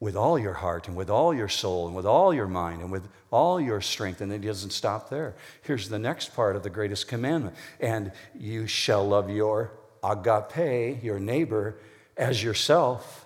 with 0.00 0.16
all 0.16 0.36
your 0.36 0.54
heart 0.54 0.88
and 0.88 0.96
with 0.96 1.08
all 1.08 1.32
your 1.32 1.48
soul 1.48 1.86
and 1.86 1.94
with 1.94 2.04
all 2.06 2.34
your 2.34 2.48
mind 2.48 2.82
and 2.82 2.90
with 2.90 3.08
all 3.30 3.60
your 3.60 3.80
strength. 3.80 4.20
And 4.20 4.32
it 4.32 4.40
doesn't 4.40 4.70
stop 4.70 5.08
there. 5.08 5.36
Here's 5.62 5.88
the 5.88 5.98
next 5.98 6.34
part 6.34 6.56
of 6.56 6.64
the 6.64 6.70
greatest 6.70 7.06
commandment. 7.06 7.54
And 7.78 8.10
you 8.34 8.66
shall 8.66 9.06
love 9.06 9.30
your 9.30 9.72
agape, 10.02 11.04
your 11.04 11.20
neighbor, 11.20 11.76
as 12.16 12.42
yourself. 12.42 13.21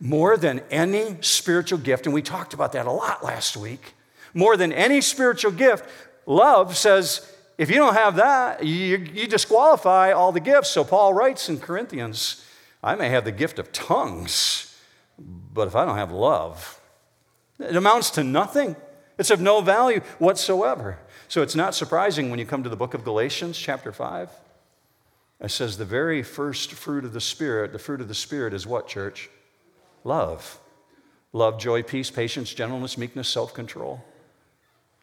More 0.00 0.36
than 0.36 0.60
any 0.70 1.18
spiritual 1.20 1.78
gift, 1.78 2.06
and 2.06 2.14
we 2.14 2.22
talked 2.22 2.54
about 2.54 2.72
that 2.72 2.86
a 2.86 2.90
lot 2.90 3.22
last 3.22 3.56
week, 3.56 3.94
more 4.32 4.56
than 4.56 4.72
any 4.72 5.00
spiritual 5.00 5.52
gift, 5.52 5.84
love 6.26 6.76
says, 6.76 7.30
if 7.58 7.68
you 7.68 7.76
don't 7.76 7.94
have 7.94 8.16
that, 8.16 8.64
you, 8.64 8.96
you 8.96 9.26
disqualify 9.26 10.12
all 10.12 10.32
the 10.32 10.40
gifts. 10.40 10.70
So 10.70 10.82
Paul 10.82 11.12
writes 11.12 11.50
in 11.50 11.58
Corinthians, 11.58 12.44
I 12.82 12.94
may 12.94 13.10
have 13.10 13.26
the 13.26 13.32
gift 13.32 13.58
of 13.58 13.70
tongues, 13.72 14.74
but 15.18 15.68
if 15.68 15.76
I 15.76 15.84
don't 15.84 15.98
have 15.98 16.10
love, 16.10 16.80
it 17.58 17.76
amounts 17.76 18.10
to 18.12 18.24
nothing. 18.24 18.76
It's 19.18 19.30
of 19.30 19.42
no 19.42 19.60
value 19.60 20.00
whatsoever. 20.18 20.98
So 21.28 21.42
it's 21.42 21.54
not 21.54 21.74
surprising 21.74 22.30
when 22.30 22.38
you 22.38 22.46
come 22.46 22.62
to 22.62 22.70
the 22.70 22.76
book 22.76 22.94
of 22.94 23.04
Galatians, 23.04 23.58
chapter 23.58 23.92
5. 23.92 24.30
It 25.42 25.50
says 25.50 25.76
the 25.76 25.84
very 25.84 26.22
first 26.22 26.72
fruit 26.72 27.04
of 27.04 27.12
the 27.12 27.20
Spirit, 27.20 27.72
the 27.72 27.78
fruit 27.78 28.00
of 28.00 28.08
the 28.08 28.14
Spirit 28.14 28.54
is 28.54 28.66
what, 28.66 28.88
church? 28.88 29.28
Love. 30.04 30.58
Love, 31.32 31.58
joy, 31.58 31.82
peace, 31.82 32.10
patience, 32.10 32.52
gentleness, 32.52 32.98
meekness, 32.98 33.28
self 33.28 33.54
control. 33.54 34.04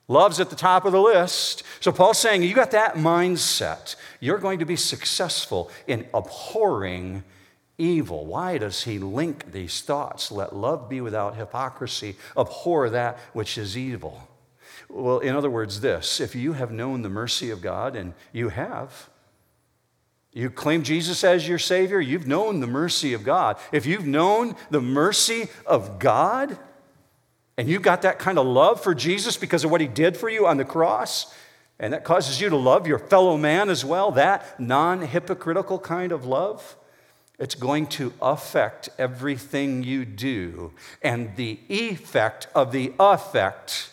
Love's 0.09 0.39
at 0.39 0.49
the 0.49 0.55
top 0.55 0.85
of 0.85 0.93
the 0.93 1.01
list. 1.01 1.63
So 1.81 1.91
Paul's 1.91 2.17
saying, 2.17 2.43
you 2.43 2.53
got 2.53 2.71
that 2.71 2.95
mindset. 2.95 3.95
You're 4.21 4.37
going 4.37 4.59
to 4.59 4.65
be 4.65 4.77
successful 4.77 5.69
in 5.85 6.07
abhorring 6.13 7.23
evil. 7.77 8.25
Why 8.25 8.57
does 8.57 8.83
he 8.83 8.99
link 8.99 9.51
these 9.51 9.81
thoughts? 9.81 10.31
Let 10.31 10.55
love 10.55 10.89
be 10.89 11.01
without 11.01 11.35
hypocrisy, 11.35 12.15
abhor 12.37 12.89
that 12.89 13.19
which 13.33 13.57
is 13.57 13.77
evil. 13.77 14.29
Well, 14.89 15.19
in 15.19 15.35
other 15.35 15.49
words, 15.49 15.81
this 15.81 16.21
if 16.21 16.35
you 16.35 16.53
have 16.53 16.71
known 16.71 17.01
the 17.01 17.09
mercy 17.09 17.49
of 17.51 17.61
God, 17.61 17.95
and 17.95 18.13
you 18.31 18.49
have, 18.49 19.09
you 20.37 20.51
claim 20.51 20.83
Jesus 20.83 21.23
as 21.23 21.47
your 21.47 21.57
Savior, 21.57 21.99
you've 21.99 22.27
known 22.27 22.59
the 22.59 22.67
mercy 22.67 23.15
of 23.15 23.23
God. 23.23 23.57
If 23.71 23.87
you've 23.87 24.05
known 24.05 24.55
the 24.69 24.79
mercy 24.79 25.47
of 25.65 25.97
God, 25.97 26.59
and 27.57 27.67
you've 27.67 27.81
got 27.81 28.03
that 28.03 28.19
kind 28.19 28.37
of 28.37 28.45
love 28.45 28.79
for 28.79 28.93
Jesus 28.93 29.35
because 29.35 29.63
of 29.63 29.71
what 29.71 29.81
He 29.81 29.87
did 29.87 30.15
for 30.15 30.29
you 30.29 30.45
on 30.45 30.57
the 30.57 30.63
cross, 30.63 31.33
and 31.79 31.91
that 31.91 32.03
causes 32.03 32.39
you 32.39 32.49
to 32.49 32.55
love 32.55 32.85
your 32.85 32.99
fellow 32.99 33.35
man 33.35 33.67
as 33.67 33.83
well, 33.83 34.11
that 34.11 34.59
non 34.59 35.01
hypocritical 35.01 35.79
kind 35.79 36.11
of 36.11 36.23
love, 36.23 36.75
it's 37.39 37.55
going 37.55 37.87
to 37.87 38.13
affect 38.21 38.89
everything 38.99 39.81
you 39.81 40.05
do. 40.05 40.71
And 41.01 41.35
the 41.35 41.59
effect 41.67 42.47
of 42.53 42.71
the 42.71 42.93
effect, 42.99 43.89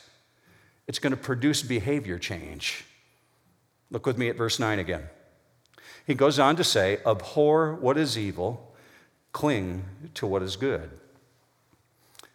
it's 0.86 0.98
going 0.98 1.12
to 1.12 1.16
produce 1.16 1.62
behavior 1.62 2.18
change. 2.18 2.84
Look 3.90 4.04
with 4.04 4.18
me 4.18 4.28
at 4.28 4.36
verse 4.36 4.58
9 4.58 4.78
again. 4.78 5.04
He 6.06 6.14
goes 6.14 6.38
on 6.38 6.56
to 6.56 6.64
say, 6.64 6.98
Abhor 7.06 7.74
what 7.74 7.96
is 7.96 8.18
evil, 8.18 8.74
cling 9.32 9.84
to 10.14 10.26
what 10.26 10.42
is 10.42 10.56
good. 10.56 10.90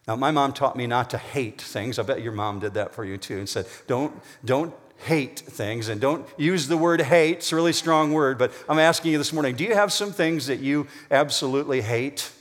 Now, 0.07 0.15
my 0.15 0.31
mom 0.31 0.53
taught 0.53 0.75
me 0.75 0.87
not 0.87 1.11
to 1.11 1.19
hate 1.19 1.61
things. 1.61 1.99
I 1.99 2.03
bet 2.03 2.23
your 2.23 2.31
mom 2.31 2.59
did 2.59 2.73
that 2.73 2.95
for 2.95 3.05
you 3.05 3.17
too, 3.17 3.37
and 3.37 3.47
said, 3.47 3.67
Don't, 3.85 4.19
don't 4.43 4.73
hate 5.05 5.39
things 5.39 5.87
and 5.87 6.01
don't 6.01 6.27
use 6.37 6.67
the 6.67 6.77
word 6.77 7.01
hate. 7.01 7.37
It's 7.37 7.51
a 7.51 7.55
really 7.55 7.73
strong 7.73 8.11
word, 8.11 8.37
but 8.37 8.51
I'm 8.67 8.79
asking 8.79 9.11
you 9.13 9.17
this 9.17 9.31
morning 9.31 9.55
do 9.55 9.63
you 9.63 9.73
have 9.73 9.93
some 9.93 10.11
things 10.11 10.47
that 10.47 10.59
you 10.59 10.87
absolutely 11.09 11.81
hate? 11.81 12.31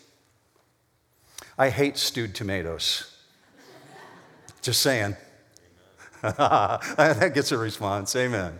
I 1.57 1.71
hate 1.71 1.97
stewed 1.97 2.35
tomatoes. 2.35 3.15
Just 4.61 4.83
saying. 4.83 5.17
that 6.23 7.33
gets 7.35 7.53
a 7.53 7.59
response. 7.59 8.15
Amen. 8.17 8.59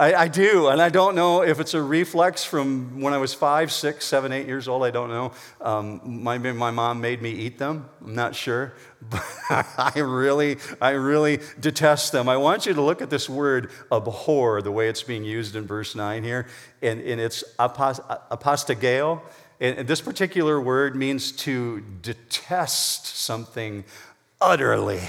I, 0.00 0.14
I, 0.14 0.28
do, 0.28 0.68
and 0.68 0.80
I 0.80 0.88
don't 0.88 1.14
know 1.14 1.42
if 1.42 1.60
it's 1.60 1.74
a 1.74 1.82
reflex 1.82 2.42
from 2.42 3.02
when 3.02 3.12
I 3.12 3.18
was 3.18 3.34
five, 3.34 3.70
six, 3.70 4.06
seven, 4.06 4.32
eight 4.32 4.46
years 4.46 4.66
old. 4.66 4.82
I 4.82 4.90
don't 4.90 5.10
know. 5.10 5.32
Um, 5.60 6.00
my, 6.22 6.38
my 6.38 6.70
mom 6.70 7.02
made 7.02 7.20
me 7.20 7.30
eat 7.30 7.58
them. 7.58 7.86
I'm 8.02 8.14
not 8.14 8.34
sure, 8.34 8.72
but 9.10 9.22
I 9.50 9.92
really, 9.96 10.56
I 10.80 10.92
really 10.92 11.40
detest 11.60 12.12
them. 12.12 12.30
I 12.30 12.38
want 12.38 12.64
you 12.64 12.72
to 12.72 12.80
look 12.80 13.02
at 13.02 13.10
this 13.10 13.28
word 13.28 13.70
abhor, 13.92 14.62
the 14.62 14.72
way 14.72 14.88
it's 14.88 15.02
being 15.02 15.22
used 15.22 15.54
in 15.54 15.66
verse 15.66 15.94
nine 15.94 16.24
here, 16.24 16.46
and, 16.80 17.02
and 17.02 17.20
it's 17.20 17.44
apostugeo. 17.58 19.20
And 19.60 19.86
this 19.86 20.00
particular 20.00 20.58
word 20.58 20.96
means 20.96 21.30
to 21.32 21.82
detest 22.00 23.04
something 23.04 23.84
utterly. 24.40 25.02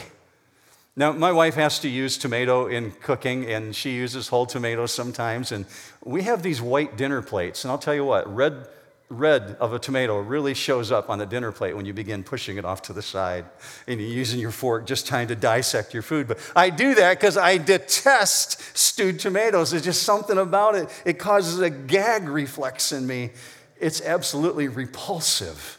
Now, 0.95 1.13
my 1.13 1.31
wife 1.31 1.55
has 1.55 1.79
to 1.79 1.89
use 1.89 2.17
tomato 2.17 2.67
in 2.67 2.91
cooking, 2.91 3.45
and 3.45 3.73
she 3.73 3.91
uses 3.91 4.27
whole 4.27 4.45
tomatoes 4.45 4.93
sometimes. 4.93 5.53
And 5.53 5.65
we 6.03 6.23
have 6.23 6.43
these 6.43 6.61
white 6.61 6.97
dinner 6.97 7.21
plates. 7.21 7.63
And 7.63 7.71
I'll 7.71 7.77
tell 7.77 7.95
you 7.95 8.03
what, 8.03 8.33
red, 8.33 8.67
red 9.11 9.55
of 9.59 9.73
a 9.73 9.79
tomato 9.79 10.19
really 10.19 10.53
shows 10.53 10.91
up 10.91 11.09
on 11.09 11.17
the 11.17 11.25
dinner 11.25 11.53
plate 11.53 11.77
when 11.77 11.85
you 11.85 11.93
begin 11.93 12.23
pushing 12.23 12.57
it 12.57 12.65
off 12.65 12.81
to 12.83 12.93
the 12.93 13.01
side 13.01 13.45
and 13.87 14.01
you're 14.01 14.09
using 14.09 14.39
your 14.39 14.51
fork 14.51 14.85
just 14.85 15.07
trying 15.07 15.27
to 15.29 15.35
dissect 15.35 15.93
your 15.93 16.03
food. 16.03 16.27
But 16.27 16.39
I 16.55 16.69
do 16.69 16.95
that 16.95 17.19
because 17.19 17.37
I 17.37 17.57
detest 17.57 18.61
stewed 18.77 19.19
tomatoes. 19.19 19.71
There's 19.71 19.83
just 19.83 20.03
something 20.03 20.37
about 20.37 20.75
it, 20.75 20.89
it 21.05 21.19
causes 21.19 21.59
a 21.59 21.69
gag 21.69 22.27
reflex 22.27 22.91
in 22.91 23.07
me. 23.07 23.31
It's 23.79 24.01
absolutely 24.01 24.67
repulsive. 24.67 25.77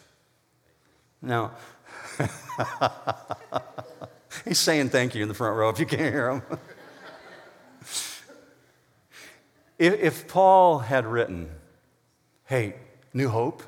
Now, 1.21 1.53
He's 4.49 4.59
saying 4.59 4.89
thank 4.89 5.15
you 5.15 5.23
in 5.23 5.29
the 5.29 5.35
front 5.35 5.57
row 5.57 5.69
if 5.69 5.79
you 5.79 5.87
can't 5.87 6.13
hear 6.13 6.31
him. 6.31 6.43
if, 9.79 10.27
Paul 10.29 10.81
had 10.81 11.07
written, 11.07 11.49
hey, 12.45 12.75
New 13.15 13.29
Hope, 13.29 13.63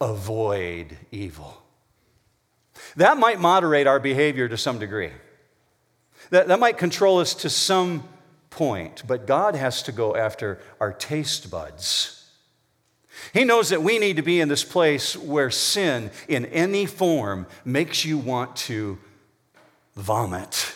avoid 0.00 0.96
evil, 1.10 1.62
that 2.96 3.18
might 3.18 3.40
moderate 3.40 3.86
our 3.86 3.98
behavior 3.98 4.48
to 4.48 4.56
some 4.56 4.78
degree. 4.78 5.10
That, 6.30 6.48
that 6.48 6.60
might 6.60 6.78
control 6.78 7.18
us 7.18 7.34
to 7.34 7.50
some 7.50 8.08
point, 8.50 9.02
but 9.06 9.26
God 9.26 9.54
has 9.54 9.82
to 9.84 9.92
go 9.92 10.16
after 10.16 10.60
our 10.80 10.92
taste 10.92 11.50
buds. 11.50 12.30
He 13.32 13.44
knows 13.44 13.70
that 13.70 13.82
we 13.82 13.98
need 13.98 14.16
to 14.16 14.22
be 14.22 14.40
in 14.40 14.48
this 14.48 14.64
place 14.64 15.16
where 15.16 15.50
sin 15.50 16.10
in 16.28 16.46
any 16.46 16.86
form 16.86 17.46
makes 17.64 18.04
you 18.04 18.18
want 18.18 18.54
to 18.56 18.98
vomit. 19.96 20.74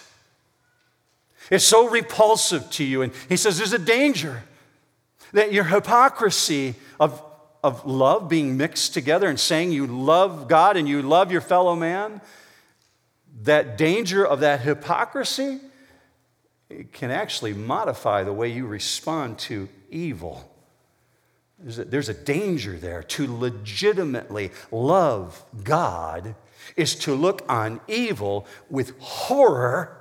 It's 1.50 1.64
so 1.64 1.88
repulsive 1.88 2.70
to 2.72 2.84
you. 2.84 3.02
And 3.02 3.12
he 3.28 3.36
says 3.36 3.58
there's 3.58 3.72
a 3.72 3.78
danger 3.78 4.42
that 5.32 5.52
your 5.52 5.64
hypocrisy 5.64 6.74
of, 6.98 7.22
of 7.62 7.86
love 7.86 8.28
being 8.28 8.56
mixed 8.56 8.94
together 8.94 9.28
and 9.28 9.38
saying 9.38 9.72
you 9.72 9.86
love 9.86 10.48
God 10.48 10.76
and 10.76 10.88
you 10.88 11.02
love 11.02 11.30
your 11.30 11.40
fellow 11.40 11.74
man, 11.74 12.20
that 13.42 13.76
danger 13.78 14.26
of 14.26 14.40
that 14.40 14.60
hypocrisy 14.60 15.60
can 16.92 17.10
actually 17.10 17.52
modify 17.52 18.22
the 18.22 18.32
way 18.32 18.48
you 18.48 18.66
respond 18.66 19.38
to 19.38 19.68
evil. 19.90 20.46
There's 21.58 21.78
a, 21.78 21.84
there's 21.84 22.08
a 22.08 22.14
danger 22.14 22.76
there. 22.76 23.02
To 23.02 23.38
legitimately 23.38 24.50
love 24.70 25.42
God 25.64 26.34
is 26.76 26.94
to 26.96 27.14
look 27.14 27.44
on 27.48 27.80
evil 27.88 28.46
with 28.68 28.98
horror. 28.98 29.96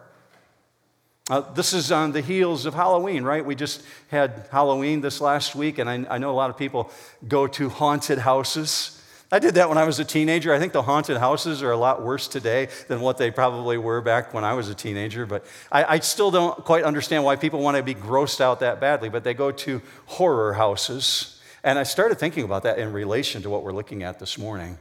Uh, 1.30 1.42
this 1.54 1.74
is 1.74 1.92
on 1.92 2.12
the 2.12 2.22
heels 2.22 2.66
of 2.66 2.74
Halloween, 2.74 3.24
right? 3.24 3.46
We 3.46 3.56
just 3.56 3.84
had 4.10 4.48
Halloween 4.52 5.02
this 5.02 5.22
last 5.22 5.56
week, 5.56 5.78
and 5.78 5.90
I, 5.90 6.16
I 6.16 6.18
know 6.18 6.32
a 6.32 6.34
lot 6.34 6.50
of 6.50 6.58
people 6.58 6.92
go 7.28 7.46
to 7.48 7.70
haunted 7.70 8.20
houses. 8.20 9.00
I 9.32 9.38
did 9.38 9.56
that 9.56 9.70
when 9.70 9.78
I 9.78 9.84
was 9.84 10.00
a 10.00 10.06
teenager. 10.06 10.52
I 10.52 10.58
think 10.58 10.74
the 10.74 10.82
haunted 10.82 11.18
houses 11.18 11.62
are 11.62 11.70
a 11.70 11.78
lot 11.78 12.04
worse 12.04 12.28
today 12.28 12.68
than 12.88 13.00
what 13.00 13.20
they 13.20 13.30
probably 13.30 13.78
were 13.78 14.02
back 14.02 14.34
when 14.34 14.44
I 14.44 14.54
was 14.54 14.70
a 14.70 14.76
teenager. 14.76 15.28
But 15.28 15.46
I, 15.72 15.84
I, 15.84 16.00
still 16.00 16.32
don't 16.32 16.66
quite 16.66 16.84
understand 16.84 17.24
why 17.24 17.36
people 17.36 17.60
want 17.60 17.78
to 17.78 17.84
be 17.84 17.94
grossed 17.94 18.42
out 18.42 18.62
that 18.62 18.80
badly. 18.80 19.08
But 19.10 19.24
they 19.24 19.36
go 19.36 19.52
to 19.52 19.84
horror 20.08 20.54
houses. 20.54 21.40
And 21.64 21.78
I 21.78 21.84
started 21.84 22.18
thinking 22.18 22.44
about 22.44 22.64
that 22.64 22.80
in 22.80 22.92
relation 22.92 23.44
to 23.44 23.52
what 23.52 23.64
we're 23.64 23.72
looking 23.72 24.02
at 24.02 24.18
this 24.18 24.40
morning. 24.40 24.80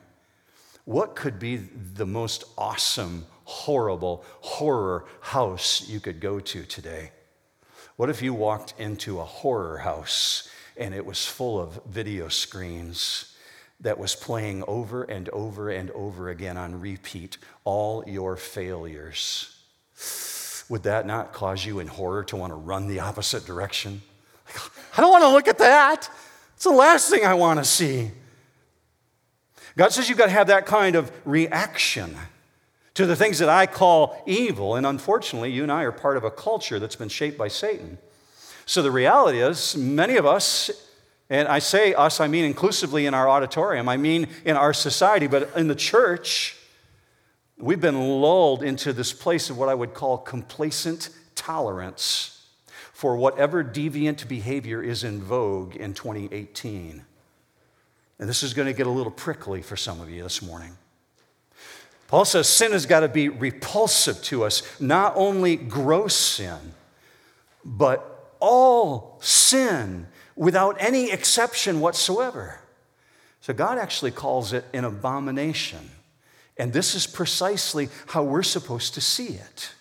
What 0.89 1.17
could 1.17 1.39
be 1.39 1.57
the 1.59 2.07
most 2.07 2.45
awesome, 2.57 3.27
horrible 3.45 4.25
horror 4.41 5.05
house 5.21 5.87
you 5.87 6.01
could 6.01 6.19
go 6.19 6.41
to 6.41 6.63
today? 6.63 7.11
What 7.97 8.09
if 8.09 8.23
you 8.23 8.33
walked 8.33 8.73
into 8.79 9.21
a 9.21 9.25
horror 9.25 9.77
house 9.77 10.49
and 10.79 10.95
it 10.95 11.05
was 11.05 11.27
full 11.27 11.61
of 11.61 11.79
video 11.85 12.29
screens? 12.29 13.35
that 13.81 13.97
was 13.97 14.17
playing 14.17 14.65
over 14.67 15.05
and 15.05 15.29
over 15.29 15.71
and 15.71 15.93
over 15.93 16.31
again 16.31 16.57
on 16.57 16.81
repeat 16.81 17.39
all 17.63 18.03
your 18.09 18.35
failures. 18.35 19.55
Would 20.69 20.83
that 20.83 21.07
not 21.07 21.33
cause 21.33 21.65
you 21.65 21.79
in 21.79 21.87
horror 21.87 22.25
to 22.25 22.37
want 22.37 22.51
to 22.51 22.57
run 22.57 22.89
the 22.89 22.99
opposite 22.99 23.47
direction? 23.47 24.03
I 24.97 25.01
don't 25.01 25.13
want 25.13 25.23
to 25.23 25.29
look 25.29 25.47
at 25.47 25.59
that. 25.59 26.11
It's 26.57 26.65
the 26.65 26.71
last 26.71 27.09
thing 27.09 27.25
I 27.25 27.35
want 27.35 27.61
to 27.61 27.65
see. 27.65 28.11
God 29.79 29.93
says 29.93 30.09
you've 30.09 30.19
got 30.19 30.27
to 30.27 30.33
have 30.33 30.49
that 30.49 30.67
kind 30.67 30.97
of 30.97 31.13
reaction 31.25 32.17
to 32.95 33.07
the 33.07 33.15
things 33.15 33.39
that 33.39 33.49
I 33.49 33.67
call 33.67 34.21
evil. 34.27 34.75
And 34.75 34.85
unfortunately, 34.85 35.53
you 35.53 35.63
and 35.63 35.71
I 35.71 35.85
are 35.85 35.93
part 35.93 36.17
of 36.17 36.25
a 36.25 36.33
culture 36.33 36.81
that's 36.81 36.97
been 36.97 37.09
shaped 37.09 37.39
by 37.39 37.47
Satan. 37.47 37.99
So 38.67 38.83
the 38.83 38.91
reality 38.91 39.41
is, 39.41 39.77
many 39.77 40.17
of 40.17 40.27
us 40.27 40.69
and 41.31 41.47
I 41.47 41.61
say 41.61 41.95
us, 41.95 42.19
I 42.19 42.27
mean 42.27 42.45
inclusively 42.45 43.07
in 43.07 43.15
our 43.15 43.29
auditorium, 43.29 43.89
I 43.89 43.99
mean 43.99 44.27
in 44.45 44.57
our 44.57 44.73
society, 44.73 45.29
but 45.29 45.49
in 45.55 45.69
the 45.69 45.77
church, 45.77 46.57
we've 47.57 47.81
been 47.81 48.01
lulled 48.01 48.65
into 48.65 48.93
this 48.93 49.13
place 49.13 49.49
of 49.49 49.59
what 49.59 49.69
I 49.69 49.75
would 49.75 49.95
call 49.95 50.19
complacent 50.19 51.11
tolerance 51.37 52.49
for 52.93 53.17
whatever 53.17 53.63
deviant 53.63 54.27
behavior 54.27 54.83
is 54.83 55.05
in 55.05 55.23
vogue 55.23 55.77
in 55.77 55.95
2018. 55.95 57.05
And 58.19 58.29
this 58.29 58.43
is 58.43 58.55
going 58.55 58.67
to 58.67 58.73
get 58.73 58.87
a 58.87 58.91
little 58.91 59.13
prickly 59.13 59.63
for 59.63 59.77
some 59.77 60.01
of 60.01 60.11
you 60.11 60.23
this 60.23 60.43
morning. 60.43 60.77
Paul 62.09 62.25
says 62.25 62.49
sin 62.49 62.73
has 62.73 62.87
got 62.87 63.01
to 63.01 63.09
be 63.09 63.29
repulsive 63.29 64.23
to 64.25 64.45
us, 64.45 64.63
not 64.81 65.13
only 65.15 65.57
gross 65.57 66.15
sin, 66.15 66.59
but 67.65 68.35
all 68.41 69.19
sin 69.21 70.07
without 70.35 70.77
any 70.81 71.11
exception 71.11 71.81
whatsoever. 71.81 72.61
So 73.41 73.53
God 73.53 73.79
actually 73.79 74.11
calls 74.11 74.53
it 74.53 74.65
an 74.73 74.85
abomination. 74.85 75.91
And 76.57 76.73
this 76.73 76.95
is 76.95 77.07
precisely 77.07 77.89
how 78.07 78.25
we're 78.25 78.43
supposed 78.43 78.95
to 78.95 79.01
see 79.01 79.29
it. 79.29 79.73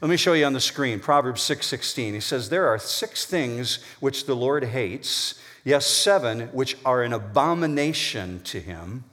Let 0.00 0.08
me 0.08 0.16
show 0.16 0.32
you 0.32 0.44
on 0.44 0.52
the 0.52 0.60
screen 0.60 0.98
Proverbs 0.98 1.42
6:16. 1.42 2.14
he 2.14 2.20
says 2.20 2.48
there 2.48 2.66
are 2.66 2.78
six 2.78 3.24
things 3.24 3.78
which 4.00 4.26
the 4.26 4.34
Lord 4.34 4.64
hates, 4.64 5.34
yes, 5.64 5.86
seven 5.86 6.48
which 6.48 6.76
are 6.84 7.02
an 7.02 7.12
abomination 7.12 8.40
to 8.44 8.60
him. 8.60 9.04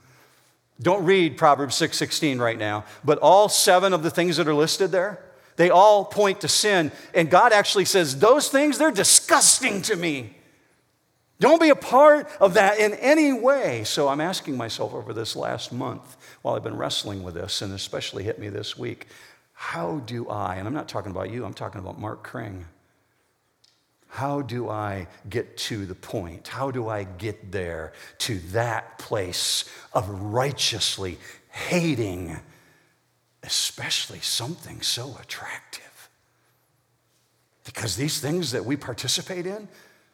Don't 0.80 1.04
read 1.04 1.36
Proverbs 1.36 1.76
6:16 1.76 2.40
right 2.40 2.58
now, 2.58 2.84
but 3.04 3.18
all 3.18 3.48
seven 3.48 3.92
of 3.92 4.02
the 4.02 4.10
things 4.10 4.36
that 4.38 4.48
are 4.48 4.54
listed 4.54 4.90
there, 4.90 5.22
they 5.56 5.68
all 5.68 6.04
point 6.04 6.40
to 6.40 6.48
sin. 6.48 6.90
And 7.14 7.30
God 7.30 7.52
actually 7.52 7.84
says, 7.84 8.18
Those 8.18 8.48
things, 8.48 8.78
they're 8.78 8.90
disgusting 8.90 9.82
to 9.82 9.96
me. 9.96 10.36
Don't 11.38 11.60
be 11.60 11.70
a 11.70 11.76
part 11.76 12.28
of 12.38 12.54
that 12.54 12.78
in 12.78 12.92
any 12.94 13.32
way. 13.32 13.84
So 13.84 14.08
I'm 14.08 14.20
asking 14.20 14.58
myself 14.58 14.92
over 14.92 15.14
this 15.14 15.34
last 15.34 15.72
month 15.72 16.16
while 16.42 16.54
I've 16.54 16.62
been 16.62 16.76
wrestling 16.76 17.22
with 17.22 17.34
this, 17.34 17.62
and 17.62 17.72
especially 17.72 18.24
hit 18.24 18.38
me 18.38 18.50
this 18.50 18.78
week, 18.78 19.06
how 19.52 19.98
do 20.06 20.28
I, 20.28 20.56
and 20.56 20.66
I'm 20.66 20.74
not 20.74 20.88
talking 20.88 21.10
about 21.10 21.30
you, 21.30 21.44
I'm 21.44 21.54
talking 21.54 21.80
about 21.80 21.98
Mark 21.98 22.22
Kring. 22.22 22.66
How 24.10 24.42
do 24.42 24.68
I 24.68 25.06
get 25.28 25.56
to 25.58 25.86
the 25.86 25.94
point? 25.94 26.48
How 26.48 26.70
do 26.70 26.88
I 26.88 27.04
get 27.04 27.52
there 27.52 27.92
to 28.18 28.38
that 28.50 28.98
place 28.98 29.64
of 29.92 30.08
righteously 30.08 31.18
hating 31.50 32.38
especially 33.42 34.20
something 34.20 34.80
so 34.82 35.16
attractive. 35.20 36.08
Because 37.64 37.96
these 37.96 38.20
things 38.20 38.52
that 38.52 38.64
we 38.64 38.76
participate 38.76 39.46
in, 39.46 39.68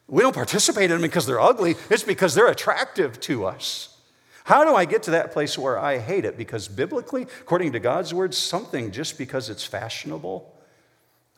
we 0.07 0.21
don't 0.21 0.35
participate 0.35 0.85
in 0.85 0.91
them 0.91 1.01
because 1.01 1.25
they're 1.25 1.39
ugly, 1.39 1.75
it's 1.89 2.03
because 2.03 2.33
they're 2.35 2.47
attractive 2.47 3.19
to 3.21 3.45
us. 3.45 3.97
How 4.45 4.63
do 4.63 4.75
I 4.75 4.85
get 4.85 5.03
to 5.03 5.11
that 5.11 5.33
place 5.33 5.57
where 5.57 5.77
I 5.77 5.97
hate 5.97 6.23
it? 6.23 6.37
Because 6.37 6.69
biblically, 6.69 7.23
according 7.41 7.73
to 7.73 7.79
God's 7.79 8.13
word, 8.13 8.33
something 8.33 8.91
just 8.91 9.17
because 9.17 9.49
it's 9.49 9.65
fashionable 9.65 10.53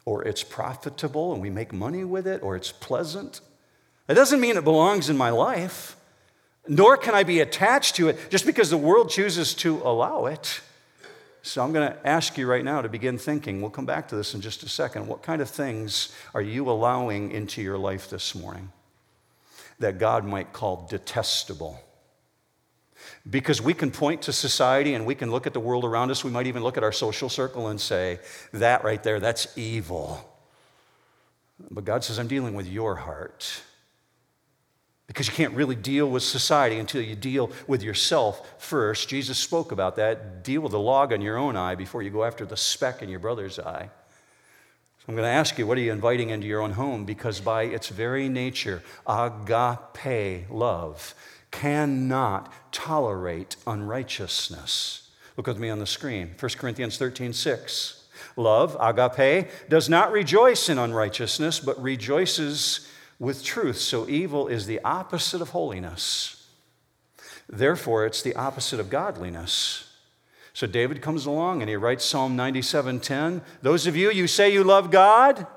or 0.05 0.23
it's 0.23 0.43
profitable 0.43 1.33
and 1.33 1.41
we 1.41 1.49
make 1.49 1.73
money 1.73 2.03
with 2.03 2.27
it 2.27 2.41
or 2.43 2.55
it's 2.55 2.71
pleasant, 2.71 3.41
it 4.07 4.15
doesn't 4.15 4.39
mean 4.39 4.57
it 4.57 4.63
belongs 4.63 5.09
in 5.09 5.17
my 5.17 5.29
life. 5.29 5.95
Nor 6.67 6.97
can 6.97 7.15
I 7.15 7.23
be 7.23 7.39
attached 7.39 7.95
to 7.95 8.09
it 8.09 8.29
just 8.29 8.45
because 8.45 8.69
the 8.69 8.77
world 8.77 9.09
chooses 9.09 9.53
to 9.55 9.77
allow 9.83 10.25
it. 10.25 10.62
So 11.41 11.63
I'm 11.63 11.73
going 11.73 11.91
to 11.91 12.07
ask 12.07 12.38
you 12.38 12.47
right 12.47 12.63
now 12.63 12.81
to 12.81 12.89
begin 12.89 13.17
thinking. 13.17 13.62
We'll 13.62 13.71
come 13.71 13.85
back 13.85 14.07
to 14.09 14.15
this 14.15 14.33
in 14.33 14.41
just 14.41 14.62
a 14.63 14.69
second. 14.69 15.07
What 15.07 15.23
kind 15.23 15.41
of 15.41 15.49
things 15.49 16.13
are 16.33 16.41
you 16.41 16.69
allowing 16.69 17.31
into 17.31 17.62
your 17.62 17.77
life 17.77 18.09
this 18.09 18.35
morning 18.35 18.71
that 19.79 19.97
God 19.97 20.25
might 20.25 20.53
call 20.53 20.85
detestable? 20.89 21.79
Because 23.27 23.62
we 23.62 23.73
can 23.73 23.91
point 23.91 24.21
to 24.23 24.34
society 24.34 24.93
and 24.93 25.05
we 25.05 25.15
can 25.15 25.32
look 25.32 25.47
at 25.47 25.53
the 25.53 25.60
world 25.60 25.84
around 25.84 26.12
us. 26.12 26.23
We 26.23 26.32
might 26.32 26.47
even 26.47 26.63
look 26.63 26.77
at 26.77 26.84
our 26.84 26.91
social 26.91 27.29
circle 27.29 27.67
and 27.67 27.79
say, 27.79 28.19
that 28.53 28.84
right 28.84 29.01
there, 29.01 29.19
that's 29.19 29.58
evil. 29.58 30.25
But 31.69 31.86
God 31.86 32.03
says, 32.03 32.19
I'm 32.19 32.27
dealing 32.27 32.55
with 32.55 32.67
your 32.67 32.95
heart 32.95 33.62
because 35.08 35.27
you 35.27 35.34
can't 35.34 35.55
really 35.55 35.75
deal 35.75 36.08
with 36.08 36.21
society 36.21 36.77
until 36.77 37.01
you 37.01 37.15
deal 37.15 37.51
with 37.67 37.82
yourself 37.82 38.47
first. 38.62 39.10
Jesus 39.10 39.38
spoke 39.38 39.71
about 39.71 39.95
that. 39.95 40.43
Deal 40.43 40.62
with 40.62 40.71
the 40.71 40.79
log 40.79 41.12
on 41.12 41.19
your 41.19 41.36
own 41.36 41.55
eye 41.58 41.75
before 41.75 42.03
you 42.03 42.12
go 42.12 42.23
after 42.23 42.45
the 42.45 42.55
speck 42.55 43.01
in 43.01 43.10
your 43.10 43.19
brother's 43.19 43.58
eye. 43.58 43.89
So 44.99 45.05
I'm 45.08 45.15
going 45.15 45.25
to 45.25 45.32
ask 45.32 45.58
you, 45.58 45.65
what 45.65 45.77
are 45.77 45.82
you 45.82 45.91
inviting 45.91 46.29
into 46.29 46.45
your 46.45 46.62
own 46.62 46.71
home? 46.71 47.05
Because 47.05 47.41
by 47.41 47.63
its 47.63 47.89
very 47.89 48.29
nature, 48.29 48.84
agape 49.08 50.49
love 50.49 51.15
cannot 51.51 52.51
tolerate 52.71 53.55
unrighteousness. 53.65 55.09
Look 55.38 55.47
with 55.47 55.57
me 55.57 55.69
on 55.69 55.79
the 55.79 55.85
screen 55.85 56.35
1 56.39 56.51
Corinthians 56.57 56.97
13 56.97 57.33
6. 57.33 58.07
Love, 58.35 58.75
agape, 58.79 59.49
does 59.69 59.89
not 59.89 60.12
rejoice 60.12 60.69
in 60.69 60.77
unrighteousness, 60.77 61.59
but 61.59 61.81
rejoices 61.81 62.89
with 63.19 63.43
truth. 63.43 63.77
So 63.77 64.07
evil 64.07 64.47
is 64.47 64.65
the 64.65 64.79
opposite 64.83 65.41
of 65.41 65.49
holiness. 65.49 66.47
Therefore, 67.47 68.05
it's 68.05 68.21
the 68.21 68.35
opposite 68.35 68.79
of 68.79 68.89
godliness. 68.89 69.85
So 70.53 70.67
David 70.67 71.01
comes 71.01 71.25
along 71.25 71.62
and 71.62 71.69
he 71.69 71.75
writes 71.75 72.05
Psalm 72.05 72.35
97:10. 72.35 73.41
Those 73.62 73.88
of 73.88 73.95
you 73.95 74.12
you 74.12 74.27
say 74.27 74.51
you 74.51 74.63
love 74.63 74.91
God, 74.91 75.47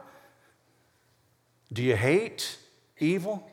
do 1.73 1.83
you 1.83 1.97
hate 1.97 2.57
evil? 2.99 3.49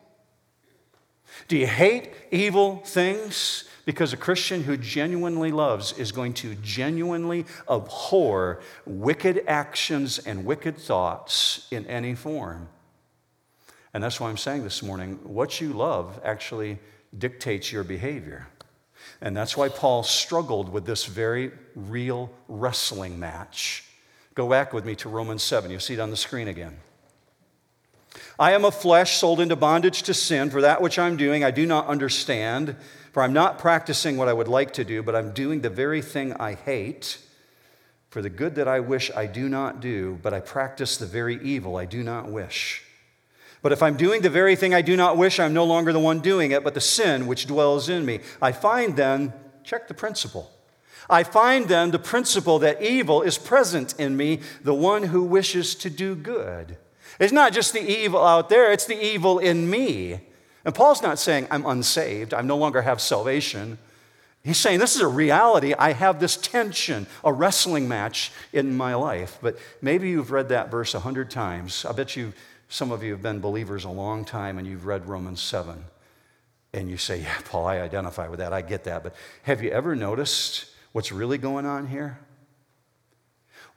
Do 1.50 1.58
you 1.58 1.68
hate 1.68 2.12
evil 2.32 2.78
things? 2.86 3.66
Because 3.84 4.14
a 4.14 4.18
Christian 4.18 4.64
who 4.64 4.78
genuinely 4.78 5.52
loves 5.52 5.98
is 5.98 6.12
going 6.12 6.34
to 6.36 6.54
genuinely 6.56 7.46
abhor 7.68 8.62
wicked 8.86 9.44
actions 9.48 10.20
and 10.20 10.46
wicked 10.46 10.78
thoughts 10.78 11.68
in 11.72 11.88
any 11.88 12.14
form. 12.14 12.70
And 13.96 14.04
that's 14.04 14.20
why 14.20 14.30
I'm 14.30 14.38
saying 14.38 14.64
this 14.64 14.84
morning 14.84 15.20
what 15.24 15.60
you 15.60 15.74
love 15.74 16.22
actually 16.24 16.78
dictates 17.18 17.72
your 17.72 17.84
behavior. 17.84 18.48
And 19.20 19.36
that's 19.36 19.58
why 19.58 19.70
Paul 19.70 20.04
struggled 20.04 20.70
with 20.70 20.86
this 20.86 21.06
very 21.06 21.52
real 21.74 22.32
wrestling 22.48 23.20
match. 23.20 23.86
Go 24.36 24.48
back 24.48 24.72
with 24.72 24.86
me 24.86 24.94
to 24.98 25.10
Romans 25.10 25.42
7. 25.42 25.72
You'll 25.72 25.80
see 25.80 25.96
it 25.96 26.00
on 26.00 26.12
the 26.12 26.16
screen 26.16 26.48
again. 26.48 26.78
I 28.38 28.54
am 28.54 28.66
a 28.66 28.72
flesh 28.72 29.18
sold 29.18 29.40
into 29.40 29.56
bondage 29.56 30.04
to 30.04 30.14
sin. 30.14 30.50
For 30.50 30.62
that 30.62 30.82
which 30.82 30.98
I'm 30.98 31.18
doing, 31.18 31.44
I 31.44 31.52
do 31.52 31.66
not 31.66 31.88
understand. 31.88 32.76
For 33.12 33.24
I'm 33.24 33.34
not 33.34 33.60
practicing 33.60 34.18
what 34.18 34.28
I 34.28 34.34
would 34.34 34.48
like 34.48 34.74
to 34.74 34.84
do, 34.84 35.04
but 35.04 35.16
I'm 35.16 35.32
doing 35.32 35.62
the 35.62 35.70
very 35.70 36.02
thing 36.02 36.34
I 36.34 36.54
hate. 36.54 37.20
For 38.10 38.22
the 38.22 38.30
good 38.30 38.56
that 38.56 38.68
I 38.68 38.80
wish 38.80 39.12
I 39.16 39.28
do 39.28 39.50
not 39.50 39.82
do, 39.82 40.20
but 40.24 40.34
I 40.34 40.40
practice 40.40 40.98
the 40.98 41.06
very 41.06 41.42
evil 41.44 41.76
I 41.76 41.86
do 41.86 42.02
not 42.02 42.28
wish. 42.30 42.84
But 43.62 43.72
if 43.72 43.84
I'm 43.84 43.98
doing 43.98 44.22
the 44.22 44.30
very 44.30 44.56
thing 44.56 44.74
I 44.74 44.82
do 44.82 44.96
not 44.96 45.18
wish, 45.18 45.40
I'm 45.40 45.54
no 45.54 45.66
longer 45.66 45.92
the 45.92 46.00
one 46.00 46.20
doing 46.20 46.52
it, 46.52 46.64
but 46.64 46.74
the 46.74 46.82
sin 46.82 47.28
which 47.28 47.46
dwells 47.46 47.90
in 47.90 48.06
me. 48.06 48.22
I 48.42 48.52
find 48.52 48.96
then, 48.96 49.34
check 49.64 49.88
the 49.88 49.94
principle. 49.94 50.50
I 51.10 51.24
find 51.24 51.68
then 51.68 51.92
the 51.92 52.00
principle 52.00 52.60
that 52.60 52.82
evil 52.82 53.22
is 53.22 53.38
present 53.38 54.00
in 54.00 54.16
me, 54.16 54.40
the 54.64 54.74
one 54.74 55.04
who 55.04 55.24
wishes 55.24 55.76
to 55.76 55.90
do 55.90 56.16
good. 56.16 56.78
It's 57.20 57.34
not 57.34 57.54
just 57.54 57.74
the 57.74 57.88
evil 57.88 58.26
out 58.26 58.50
there, 58.50 58.72
it's 58.72 58.86
the 58.86 59.02
evil 59.02 59.40
in 59.40 59.70
me. 59.70 60.22
And 60.66 60.74
Paul's 60.74 61.02
not 61.02 61.20
saying 61.20 61.48
I'm 61.52 61.66
unsaved, 61.66 62.34
I 62.34 62.42
no 62.42 62.58
longer 62.58 62.82
have 62.82 63.02
salvation. 63.02 63.78
He's 64.44 64.58
saying 64.58 64.80
this 64.80 64.96
is 64.96 65.02
a 65.02 65.08
reality. 65.08 65.74
I 65.78 65.92
have 65.92 66.20
this 66.20 66.38
tension, 66.38 67.08
a 67.24 67.34
wrestling 67.34 67.90
match 67.90 68.32
in 68.54 68.76
my 68.76 68.96
life. 68.96 69.38
But 69.42 69.58
maybe 69.82 70.10
you've 70.10 70.32
read 70.32 70.50
that 70.50 70.72
verse 70.72 70.94
a 70.94 71.02
hundred 71.02 71.30
times. 71.30 71.84
I 71.84 71.92
bet 71.92 72.16
you 72.16 72.34
some 72.70 72.92
of 72.92 73.04
you 73.04 73.12
have 73.12 73.22
been 73.22 73.42
believers 73.42 73.84
a 73.84 73.90
long 73.90 74.24
time 74.24 74.58
and 74.58 74.66
you've 74.66 74.86
read 74.86 75.08
Romans 75.08 75.42
7. 75.42 75.84
And 76.72 76.90
you 76.90 76.98
say, 76.98 77.22
Yeah, 77.22 77.38
Paul, 77.46 77.66
I 77.66 77.80
identify 77.80 78.30
with 78.30 78.40
that. 78.40 78.54
I 78.54 78.62
get 78.62 78.86
that. 78.86 79.04
But 79.04 79.14
have 79.44 79.62
you 79.62 79.72
ever 79.72 79.96
noticed 79.96 80.68
what's 80.94 81.12
really 81.12 81.38
going 81.38 81.66
on 81.66 81.88
here? 81.88 82.20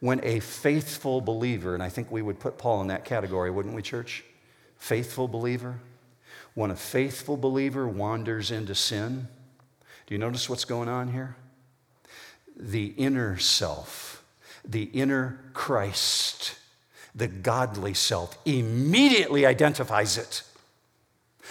When 0.03 0.19
a 0.25 0.41
faithful 0.41 1.21
believer, 1.21 1.75
and 1.75 1.83
I 1.83 1.89
think 1.89 2.11
we 2.11 2.23
would 2.23 2.41
put 2.41 2.59
Paul 2.59 2.81
in 2.81 2.89
that 2.89 3.05
category, 3.05 3.53
wouldn't 3.53 3.73
we, 3.73 3.83
church? 3.83 4.25
Faithful 4.77 5.29
believer. 5.29 5.79
When 6.55 6.73
a 6.73 6.75
faithful 6.75 7.37
believer 7.37 7.87
wanders 7.87 8.51
into 8.51 8.75
sin, 8.75 9.29
do 10.09 10.15
you 10.17 10.19
notice 10.19 10.51
what's 10.51 10.65
going 10.65 10.89
on 10.89 11.13
here? 11.13 11.37
The 12.57 12.87
inner 12.97 13.39
self, 13.39 14.25
the 14.65 14.87
inner 14.87 15.39
Christ, 15.53 16.57
the 17.15 17.29
godly 17.29 17.95
self 17.95 18.37
immediately 18.45 19.47
identifies 19.47 20.19
it. 20.19 20.43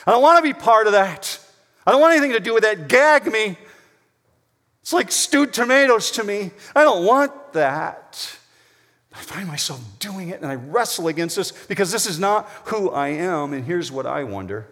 I 0.06 0.12
don't 0.12 0.22
want 0.22 0.44
to 0.44 0.54
be 0.54 0.60
part 0.60 0.88
of 0.88 0.92
that. 0.92 1.40
I 1.88 1.92
don't 1.92 2.02
want 2.02 2.18
anything 2.18 2.34
to 2.34 2.42
do 2.42 2.54
with 2.54 2.64
that. 2.64 2.90
Gag 2.90 3.32
me. 3.32 3.58
It's 4.82 4.92
like 4.92 5.10
stewed 5.10 5.54
tomatoes 5.54 6.12
to 6.12 6.26
me. 6.26 6.52
I 6.76 6.84
don't 6.84 7.06
want 7.06 7.54
that. 7.54 8.40
I 9.14 9.20
find 9.20 9.48
myself 9.48 9.82
doing 10.00 10.30
it 10.30 10.42
and 10.42 10.50
I 10.50 10.56
wrestle 10.56 11.08
against 11.08 11.36
this 11.36 11.52
because 11.52 11.92
this 11.92 12.06
is 12.06 12.20
not 12.20 12.50
who 12.66 12.90
I 12.92 13.10
am. 13.10 13.54
And 13.54 13.66
here's 13.66 13.92
what 13.92 14.06
I 14.06 14.24
wonder 14.24 14.68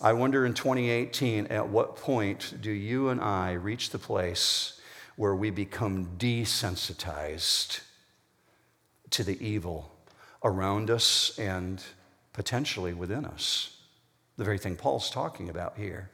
I 0.00 0.14
wonder 0.14 0.44
in 0.44 0.52
2018, 0.52 1.46
at 1.46 1.68
what 1.68 1.94
point 1.94 2.60
do 2.60 2.72
you 2.72 3.10
and 3.10 3.20
I 3.20 3.52
reach 3.52 3.90
the 3.90 4.00
place 4.00 4.80
where 5.14 5.36
we 5.36 5.50
become 5.50 6.16
desensitized 6.18 7.80
to 9.10 9.22
the 9.22 9.46
evil 9.46 9.92
around 10.42 10.90
us 10.90 11.38
and 11.38 11.80
potentially 12.32 12.92
within 12.92 13.24
us? 13.24 13.76
The 14.38 14.44
very 14.44 14.58
thing 14.58 14.74
Paul's 14.74 15.08
talking 15.08 15.48
about 15.48 15.76
here 15.76 16.10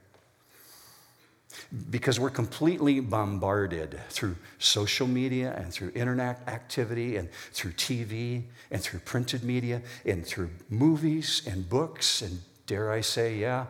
because 1.91 2.19
we're 2.19 2.31
completely 2.31 3.01
bombarded 3.01 3.99
through 4.09 4.37
social 4.59 5.07
media 5.07 5.55
and 5.57 5.73
through 5.73 5.93
internet 5.95 6.43
activity 6.47 7.17
and 7.17 7.31
through 7.53 7.73
TV 7.73 8.45
and 8.71 8.83
through 8.83 9.01
printed 9.01 9.45
media 9.45 9.83
and 10.05 10.27
through 10.27 10.51
movies 10.71 11.43
and 11.47 11.69
books 11.69 12.23
and 12.23 12.41
dare 12.67 12.93
I 12.93 13.01
say, 13.01 13.37
yeah, 13.37 13.67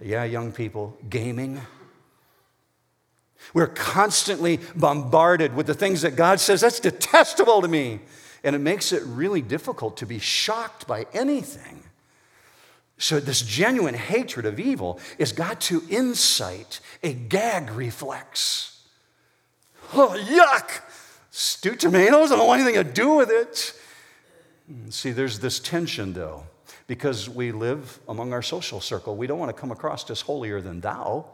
yeah, 0.00 0.24
young 0.24 0.52
people, 0.52 0.96
gaming. 1.10 1.60
We're 3.54 3.66
constantly 3.66 4.60
bombarded 4.76 5.54
with 5.54 5.66
the 5.66 5.74
things 5.74 6.02
that 6.02 6.16
God 6.16 6.40
says, 6.40 6.60
that's 6.60 6.80
detestable 6.80 7.62
to 7.62 7.68
me. 7.68 8.00
And 8.44 8.54
it 8.54 8.60
makes 8.60 8.92
it 8.92 9.02
really 9.04 9.42
difficult 9.42 9.96
to 9.98 10.06
be 10.06 10.18
shocked 10.18 10.86
by 10.86 11.06
anything. 11.12 11.82
So, 12.98 13.20
this 13.20 13.42
genuine 13.42 13.94
hatred 13.94 14.44
of 14.44 14.58
evil 14.58 14.98
is 15.18 15.30
got 15.30 15.60
to 15.62 15.84
incite 15.88 16.80
a 17.02 17.12
gag 17.12 17.70
reflex. 17.70 18.82
Oh, 19.94 20.16
yuck! 20.18 20.82
Stewed 21.30 21.78
tomatoes, 21.78 22.32
I 22.32 22.36
don't 22.36 22.48
want 22.48 22.60
anything 22.60 22.84
to 22.84 22.92
do 22.92 23.14
with 23.14 23.30
it. 23.30 23.72
Hmm, 24.66 24.90
see, 24.90 25.12
there's 25.12 25.38
this 25.38 25.60
tension, 25.60 26.12
though, 26.12 26.42
because 26.88 27.28
we 27.28 27.52
live 27.52 28.00
among 28.08 28.32
our 28.32 28.42
social 28.42 28.80
circle. 28.80 29.16
We 29.16 29.28
don't 29.28 29.38
want 29.38 29.54
to 29.54 29.58
come 29.58 29.70
across 29.70 30.10
as 30.10 30.20
holier 30.20 30.60
than 30.60 30.80
thou. 30.80 31.24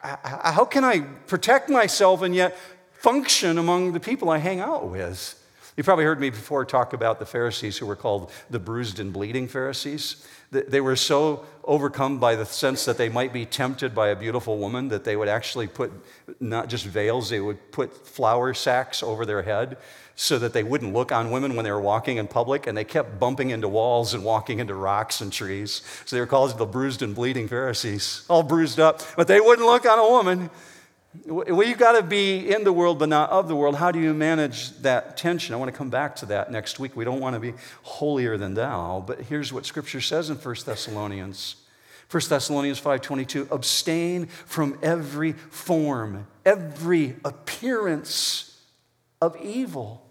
How 0.00 0.64
can 0.64 0.84
I 0.84 1.00
protect 1.00 1.68
myself 1.68 2.22
and 2.22 2.34
yet 2.34 2.56
function 2.92 3.58
among 3.58 3.92
the 3.92 4.00
people 4.00 4.30
I 4.30 4.38
hang 4.38 4.60
out 4.60 4.88
with? 4.88 5.38
You 5.76 5.82
probably 5.82 6.04
heard 6.04 6.20
me 6.20 6.28
before 6.28 6.66
talk 6.66 6.92
about 6.92 7.18
the 7.18 7.24
Pharisees 7.24 7.78
who 7.78 7.86
were 7.86 7.96
called 7.96 8.30
the 8.50 8.58
bruised 8.58 9.00
and 9.00 9.10
bleeding 9.10 9.48
Pharisees. 9.48 10.26
They 10.50 10.82
were 10.82 10.96
so 10.96 11.46
overcome 11.64 12.18
by 12.18 12.36
the 12.36 12.44
sense 12.44 12.84
that 12.84 12.98
they 12.98 13.08
might 13.08 13.32
be 13.32 13.46
tempted 13.46 13.94
by 13.94 14.08
a 14.08 14.16
beautiful 14.16 14.58
woman 14.58 14.88
that 14.88 15.04
they 15.04 15.16
would 15.16 15.28
actually 15.28 15.66
put 15.66 15.90
not 16.40 16.68
just 16.68 16.84
veils, 16.84 17.30
they 17.30 17.40
would 17.40 17.72
put 17.72 18.06
flour 18.06 18.52
sacks 18.52 19.02
over 19.02 19.24
their 19.24 19.42
head 19.42 19.78
so 20.14 20.38
that 20.38 20.52
they 20.52 20.62
wouldn't 20.62 20.92
look 20.92 21.10
on 21.10 21.30
women 21.30 21.56
when 21.56 21.64
they 21.64 21.70
were 21.70 21.80
walking 21.80 22.18
in 22.18 22.28
public. 22.28 22.66
And 22.66 22.76
they 22.76 22.84
kept 22.84 23.18
bumping 23.18 23.48
into 23.48 23.66
walls 23.66 24.12
and 24.12 24.22
walking 24.22 24.58
into 24.58 24.74
rocks 24.74 25.22
and 25.22 25.32
trees. 25.32 25.80
So 26.04 26.16
they 26.16 26.20
were 26.20 26.26
called 26.26 26.58
the 26.58 26.66
bruised 26.66 27.00
and 27.00 27.14
bleeding 27.14 27.48
Pharisees, 27.48 28.26
all 28.28 28.42
bruised 28.42 28.78
up, 28.78 29.00
but 29.16 29.26
they 29.26 29.40
wouldn't 29.40 29.66
look 29.66 29.86
on 29.86 29.98
a 29.98 30.06
woman. 30.06 30.50
Well, 31.26 31.66
you've 31.66 31.78
got 31.78 31.92
to 31.92 32.02
be 32.02 32.50
in 32.50 32.64
the 32.64 32.72
world, 32.72 32.98
but 32.98 33.10
not 33.10 33.28
of 33.30 33.46
the 33.46 33.54
world. 33.54 33.76
How 33.76 33.92
do 33.92 34.00
you 34.00 34.14
manage 34.14 34.70
that 34.78 35.16
tension? 35.16 35.54
I 35.54 35.58
want 35.58 35.70
to 35.70 35.76
come 35.76 35.90
back 35.90 36.16
to 36.16 36.26
that 36.26 36.50
next 36.50 36.78
week. 36.78 36.96
We 36.96 37.04
don't 37.04 37.20
want 37.20 37.34
to 37.34 37.40
be 37.40 37.52
holier 37.82 38.38
than 38.38 38.54
thou, 38.54 39.04
but 39.06 39.20
here's 39.20 39.52
what 39.52 39.66
Scripture 39.66 40.00
says 40.00 40.30
in 40.30 40.36
1 40.36 40.56
Thessalonians. 40.64 41.56
1 42.10 42.22
Thessalonians 42.28 42.80
5:22 42.80 43.50
abstain 43.50 44.26
from 44.26 44.78
every 44.82 45.32
form 45.32 46.26
every 46.44 47.16
appearance 47.24 48.60
of 49.20 49.36
evil 49.40 50.02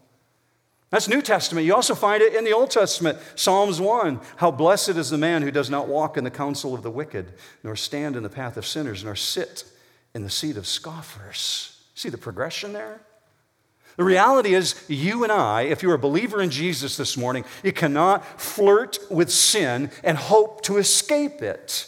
that's 0.91 1.07
New 1.07 1.21
Testament. 1.21 1.65
You 1.65 1.73
also 1.73 1.95
find 1.95 2.21
it 2.21 2.35
in 2.35 2.43
the 2.43 2.51
Old 2.51 2.69
Testament. 2.69 3.17
Psalms 3.35 3.79
1 3.79 4.19
How 4.35 4.51
blessed 4.51 4.89
is 4.89 5.09
the 5.09 5.17
man 5.17 5.41
who 5.41 5.49
does 5.49 5.69
not 5.69 5.87
walk 5.87 6.17
in 6.17 6.25
the 6.25 6.29
counsel 6.29 6.73
of 6.73 6.83
the 6.83 6.91
wicked, 6.91 7.31
nor 7.63 7.77
stand 7.77 8.17
in 8.17 8.23
the 8.23 8.29
path 8.29 8.57
of 8.57 8.65
sinners, 8.65 9.03
nor 9.03 9.15
sit 9.15 9.63
in 10.13 10.23
the 10.23 10.29
seat 10.29 10.57
of 10.57 10.67
scoffers. 10.67 11.81
See 11.95 12.09
the 12.09 12.17
progression 12.17 12.73
there? 12.73 13.01
The 13.97 14.03
reality 14.03 14.53
is, 14.53 14.85
you 14.87 15.23
and 15.23 15.31
I, 15.31 15.63
if 15.63 15.83
you're 15.83 15.93
a 15.93 15.99
believer 15.99 16.41
in 16.41 16.49
Jesus 16.49 16.95
this 16.97 17.17
morning, 17.17 17.43
you 17.63 17.73
cannot 17.73 18.39
flirt 18.39 18.99
with 19.09 19.29
sin 19.29 19.91
and 20.03 20.17
hope 20.17 20.61
to 20.63 20.77
escape 20.77 21.41
it. 21.41 21.87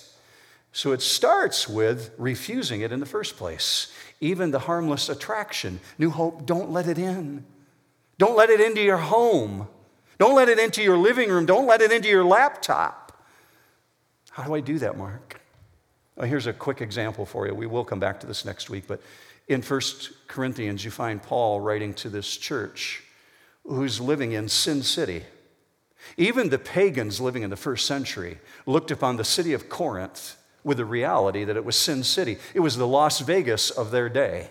So 0.74 0.92
it 0.92 1.02
starts 1.02 1.68
with 1.70 2.12
refusing 2.18 2.82
it 2.82 2.92
in 2.92 3.00
the 3.00 3.06
first 3.06 3.38
place. 3.38 3.94
Even 4.20 4.52
the 4.52 4.60
harmless 4.60 5.08
attraction. 5.08 5.80
New 5.98 6.10
hope, 6.10 6.46
don't 6.46 6.72
let 6.72 6.88
it 6.88 6.98
in. 6.98 7.46
Don't 8.18 8.36
let 8.36 8.50
it 8.50 8.60
into 8.60 8.82
your 8.82 8.98
home. 8.98 9.68
Don't 10.18 10.36
let 10.36 10.50
it 10.50 10.60
into 10.60 10.82
your 10.82 10.98
living 10.98 11.30
room. 11.30 11.46
Don't 11.46 11.68
let 11.68 11.82
it 11.82 11.92
into 11.92 12.10
your 12.10 12.26
laptop. 12.26 13.12
How 14.32 14.44
do 14.44 14.54
I 14.56 14.62
do 14.62 14.80
that, 14.80 14.98
Mark? 14.98 15.43
Uh, 16.18 16.26
here's 16.26 16.48
a 16.48 16.54
quick 16.54 16.82
example 16.82 17.26
for 17.26 17.48
you. 17.48 17.56
We 17.56 17.66
will 17.66 17.86
come 17.86 18.00
back 18.00 18.20
to 18.20 18.28
this 18.28 18.46
next 18.46 18.70
week, 18.70 18.86
but 18.88 19.02
in 19.48 19.62
1 19.62 19.82
Corinthians, 20.28 20.86
you 20.86 20.92
find 20.92 21.22
Paul 21.22 21.60
writing 21.60 21.94
to 21.96 22.10
this 22.10 22.38
church 22.38 23.04
who's 23.66 24.00
living 24.00 24.34
in 24.34 24.48
Sin 24.48 24.84
City. 24.84 25.24
Even 26.18 26.50
the 26.50 26.60
pagans 26.60 27.20
living 27.20 27.44
in 27.44 27.50
the 27.50 27.56
first 27.56 27.86
century 27.86 28.40
looked 28.66 28.92
upon 28.92 29.18
the 29.18 29.24
city 29.24 29.54
of 29.54 29.70
Corinth 29.70 30.38
with 30.64 30.78
the 30.78 30.86
reality 30.86 31.44
that 31.44 31.58
it 31.58 31.66
was 31.66 31.76
Sin 31.76 32.04
City. 32.04 32.38
It 32.54 32.60
was 32.60 32.78
the 32.78 32.88
Las 32.88 33.20
Vegas 33.22 33.70
of 33.70 33.92
their 33.92 34.10
day. 34.10 34.50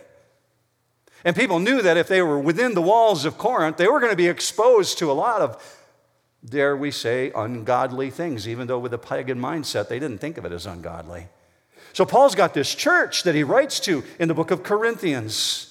And 1.24 1.36
people 1.36 1.60
knew 1.60 1.82
that 1.82 1.96
if 1.96 2.08
they 2.08 2.20
were 2.20 2.40
within 2.40 2.74
the 2.74 2.82
walls 2.82 3.24
of 3.24 3.38
Corinth, 3.38 3.76
they 3.76 3.86
were 3.86 4.00
going 4.00 4.12
to 4.12 4.16
be 4.16 4.26
exposed 4.26 4.98
to 4.98 5.10
a 5.10 5.12
lot 5.12 5.40
of, 5.40 5.80
dare 6.44 6.76
we 6.76 6.90
say, 6.90 7.30
ungodly 7.34 8.10
things, 8.10 8.48
even 8.48 8.66
though 8.66 8.78
with 8.78 8.92
a 8.92 8.98
pagan 8.98 9.38
mindset, 9.38 9.88
they 9.88 10.00
didn't 10.00 10.18
think 10.18 10.36
of 10.36 10.44
it 10.44 10.52
as 10.52 10.66
ungodly. 10.66 11.28
So 11.92 12.04
Paul's 12.04 12.34
got 12.34 12.54
this 12.54 12.74
church 12.74 13.22
that 13.24 13.34
he 13.34 13.44
writes 13.44 13.80
to 13.80 14.02
in 14.18 14.28
the 14.28 14.34
book 14.34 14.50
of 14.50 14.62
Corinthians. 14.62 15.68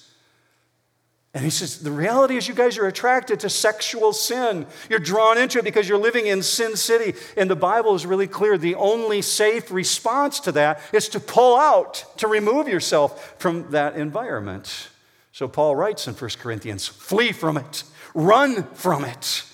And 1.34 1.46
he 1.46 1.50
says, 1.50 1.80
The 1.80 1.92
reality 1.92 2.36
is, 2.36 2.48
you 2.48 2.54
guys 2.54 2.78
are 2.78 2.88
attracted 2.88 3.40
to 3.42 3.50
sexual 3.50 4.12
sin. 4.12 4.66
You're 4.90 5.00
drawn 5.00 5.38
into 5.38 5.60
it 5.60 5.64
because 5.64 5.88
you're 5.88 5.98
living 5.98 6.28
in 6.28 6.44
Sin 6.44 6.76
City. 6.76 7.18
And 7.38 7.50
the 7.50 7.56
Bible 7.56 7.96
is 7.96 8.06
really 8.06 8.28
clear. 8.28 8.58
The 8.58 8.76
only 8.76 9.22
safe 9.22 9.72
response 9.72 10.40
to 10.42 10.52
that 10.52 10.82
is 10.92 11.08
to 11.10 11.20
pull 11.20 11.56
out, 11.58 12.06
to 12.18 12.28
remove 12.28 12.68
yourself 12.68 13.36
from 13.40 13.72
that 13.72 13.96
environment. 13.96 14.90
So 15.32 15.48
Paul 15.48 15.76
writes 15.76 16.08
in 16.08 16.14
1 16.14 16.30
Corinthians 16.40 16.88
flee 16.88 17.32
from 17.32 17.56
it, 17.56 17.84
run 18.14 18.64
from 18.74 19.06
it. 19.06 19.46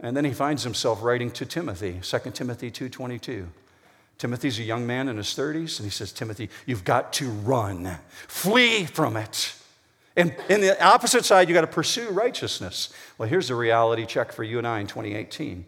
And 0.00 0.16
then 0.16 0.24
he 0.24 0.32
finds 0.32 0.62
himself 0.62 1.02
writing 1.02 1.30
to 1.32 1.44
Timothy, 1.44 2.00
2 2.02 2.32
Timothy 2.32 2.70
2:22. 2.70 3.48
Timothy's 4.18 4.58
a 4.58 4.64
young 4.64 4.86
man 4.86 5.08
in 5.08 5.16
his 5.16 5.28
30s, 5.28 5.78
and 5.78 5.86
he 5.86 5.90
says, 5.90 6.12
Timothy, 6.12 6.50
you've 6.66 6.84
got 6.84 7.12
to 7.14 7.30
run, 7.30 7.98
flee 8.26 8.84
from 8.84 9.16
it. 9.16 9.54
And 10.16 10.34
in 10.48 10.60
the 10.60 10.84
opposite 10.84 11.24
side, 11.24 11.48
you've 11.48 11.54
got 11.54 11.60
to 11.60 11.68
pursue 11.68 12.10
righteousness. 12.10 12.92
Well, 13.16 13.28
here's 13.28 13.46
the 13.46 13.54
reality 13.54 14.04
check 14.04 14.32
for 14.32 14.42
you 14.42 14.58
and 14.58 14.66
I 14.66 14.80
in 14.80 14.88
2018. 14.88 15.64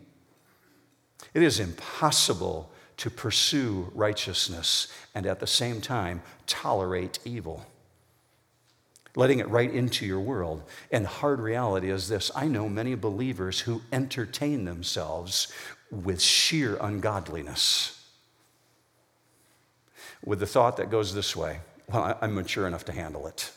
It 1.33 1.43
is 1.43 1.61
impossible 1.61 2.73
to 2.97 3.09
pursue 3.09 3.93
righteousness 3.95 4.89
and 5.15 5.27
at 5.27 5.39
the 5.39 5.47
same 5.47 5.81
time 5.81 6.21
tolerate 6.49 7.21
evil, 7.25 7.65
letting 9.15 9.39
it 9.39 9.49
right 9.49 9.73
into 9.73 10.05
your 10.05 10.19
world. 10.19 10.65
And 10.91 11.05
the 11.05 11.09
hard 11.09 11.39
reality 11.39 11.89
is 11.89 12.09
this 12.09 12.33
I 12.35 12.49
know 12.49 12.69
many 12.69 12.97
believers 12.97 13.61
who 13.61 13.83
entertain 13.93 14.65
themselves 14.65 15.53
with 15.93 16.21
sheer 16.21 16.77
ungodliness 16.81 18.00
with 20.25 20.41
the 20.41 20.47
thought 20.47 20.77
that 20.77 20.91
goes 20.91 21.15
this 21.15 21.35
way 21.35 21.61
well, 21.93 22.17
I'm 22.21 22.35
mature 22.35 22.67
enough 22.67 22.85
to 22.85 22.93
handle 22.93 23.27
it. 23.27 23.51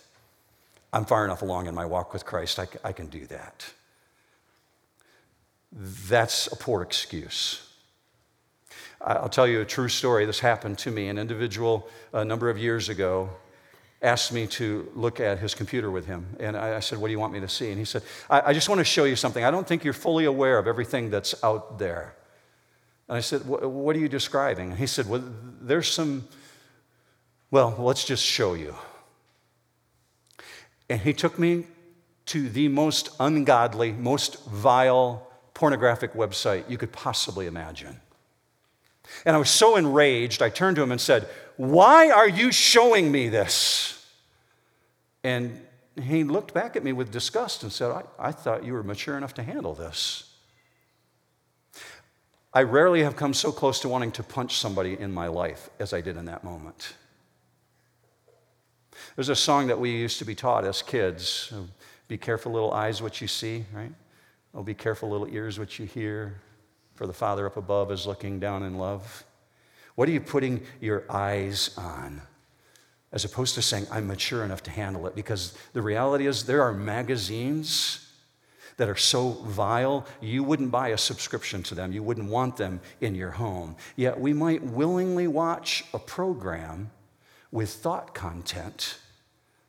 I'm 0.91 1.05
far 1.05 1.25
enough 1.25 1.41
along 1.41 1.67
in 1.67 1.75
my 1.75 1.85
walk 1.85 2.13
with 2.13 2.25
Christ, 2.25 2.59
I, 2.59 2.67
I 2.83 2.91
can 2.91 3.07
do 3.07 3.25
that. 3.27 3.71
That's 5.71 6.47
a 6.47 6.55
poor 6.55 6.81
excuse. 6.81 7.67
I'll 9.01 9.29
tell 9.29 9.47
you 9.47 9.61
a 9.61 9.65
true 9.65 9.89
story. 9.89 10.25
This 10.25 10.39
happened 10.39 10.77
to 10.79 10.91
me. 10.91 11.09
An 11.09 11.17
individual 11.17 11.89
a 12.13 12.23
number 12.23 12.49
of 12.49 12.57
years 12.57 12.89
ago 12.89 13.29
asked 14.01 14.31
me 14.31 14.47
to 14.47 14.89
look 14.95 15.19
at 15.19 15.39
his 15.39 15.55
computer 15.55 15.89
with 15.91 16.05
him. 16.05 16.25
And 16.39 16.55
I, 16.55 16.79
said, 16.79 16.99
What 16.99 17.07
do 17.07 17.11
you 17.11 17.19
want 17.19 17.33
me 17.33 17.39
to 17.39 17.49
see? 17.49 17.69
And 17.69 17.77
he 17.77 17.85
said, 17.85 18.03
I, 18.29 18.41
I, 18.49 18.53
just 18.53 18.69
want 18.69 18.79
to 18.79 18.85
show 18.85 19.03
you 19.03 19.15
something. 19.15 19.43
I 19.43 19.51
don't 19.51 19.67
think 19.67 19.83
you're 19.83 19.93
fully 19.93 20.25
aware 20.25 20.57
of 20.57 20.67
everything 20.67 21.09
that's 21.09 21.35
out 21.43 21.79
there. 21.79 22.15
And 23.09 23.17
I 23.17 23.21
said, 23.21 23.45
What 23.45 23.95
are 23.95 23.99
you 23.99 24.09
describing? 24.09 24.69
And 24.69 24.79
he 24.79 24.87
said, 24.87 25.09
Well, 25.09 25.23
there's 25.59 25.89
some 25.89 26.27
well, 27.53 27.75
let's 27.77 28.03
just 28.03 28.25
show 28.25 28.55
you. 28.55 28.73
And 30.89 30.99
he 30.99 31.13
took 31.13 31.37
me 31.37 31.67
to 32.25 32.49
the 32.49 32.67
most 32.67 33.09
ungodly, 33.19 33.91
most 33.91 34.43
vile 34.45 35.27
pornographic 35.53 36.13
website 36.13 36.67
you 36.67 36.79
could 36.79 36.91
possibly 36.91 37.45
imagine. 37.45 38.01
And 39.23 39.35
I 39.35 39.39
was 39.39 39.51
so 39.51 39.75
enraged, 39.75 40.41
I 40.41 40.49
turned 40.49 40.77
to 40.77 40.81
him 40.81 40.91
and 40.91 40.99
said, 40.99 41.29
Why 41.55 42.09
are 42.09 42.27
you 42.27 42.51
showing 42.51 43.11
me 43.11 43.29
this? 43.29 44.03
And 45.23 45.61
he 46.01 46.23
looked 46.23 46.55
back 46.55 46.75
at 46.75 46.83
me 46.83 46.91
with 46.91 47.11
disgust 47.11 47.61
and 47.61 47.71
said, 47.71 47.91
I, 47.91 48.01
I 48.17 48.31
thought 48.31 48.63
you 48.63 48.73
were 48.73 48.81
mature 48.81 49.15
enough 49.15 49.35
to 49.35 49.43
handle 49.43 49.75
this. 49.75 50.33
I 52.51 52.63
rarely 52.63 53.03
have 53.03 53.15
come 53.15 53.35
so 53.35 53.51
close 53.51 53.79
to 53.81 53.89
wanting 53.89 54.11
to 54.13 54.23
punch 54.23 54.57
somebody 54.57 54.99
in 54.99 55.11
my 55.11 55.27
life 55.27 55.69
as 55.79 55.93
I 55.93 56.01
did 56.01 56.17
in 56.17 56.25
that 56.25 56.43
moment. 56.43 56.95
There's 59.15 59.29
a 59.29 59.35
song 59.35 59.67
that 59.67 59.79
we 59.79 59.91
used 59.91 60.19
to 60.19 60.25
be 60.25 60.35
taught 60.35 60.65
as 60.65 60.81
kids 60.81 61.53
Be 62.07 62.17
careful, 62.17 62.51
little 62.51 62.73
eyes, 62.73 63.01
what 63.01 63.21
you 63.21 63.27
see, 63.27 63.65
right? 63.73 63.91
Oh, 64.53 64.61
be 64.61 64.73
careful, 64.73 65.09
little 65.09 65.27
ears, 65.27 65.57
what 65.57 65.79
you 65.79 65.85
hear, 65.85 66.41
for 66.95 67.07
the 67.07 67.13
Father 67.13 67.45
up 67.45 67.57
above 67.57 67.91
is 67.91 68.05
looking 68.05 68.39
down 68.39 68.63
in 68.63 68.77
love. 68.77 69.23
What 69.95 70.09
are 70.09 70.11
you 70.11 70.21
putting 70.21 70.61
your 70.79 71.05
eyes 71.09 71.71
on? 71.77 72.21
As 73.11 73.25
opposed 73.25 73.55
to 73.55 73.61
saying, 73.61 73.87
I'm 73.91 74.07
mature 74.07 74.43
enough 74.43 74.63
to 74.63 74.71
handle 74.71 75.07
it. 75.07 75.15
Because 75.15 75.57
the 75.73 75.81
reality 75.81 76.27
is, 76.27 76.43
there 76.43 76.61
are 76.61 76.73
magazines 76.73 78.11
that 78.77 78.89
are 78.89 78.95
so 78.95 79.29
vile, 79.29 80.05
you 80.19 80.43
wouldn't 80.43 80.71
buy 80.71 80.89
a 80.89 80.97
subscription 80.97 81.61
to 81.63 81.75
them. 81.75 81.91
You 81.91 82.01
wouldn't 82.01 82.29
want 82.29 82.57
them 82.57 82.81
in 83.01 83.13
your 83.13 83.31
home. 83.31 83.75
Yet 83.95 84.19
we 84.19 84.33
might 84.33 84.63
willingly 84.63 85.27
watch 85.27 85.85
a 85.93 85.99
program 85.99 86.89
with 87.53 87.69
thought 87.69 88.13
content 88.13 88.97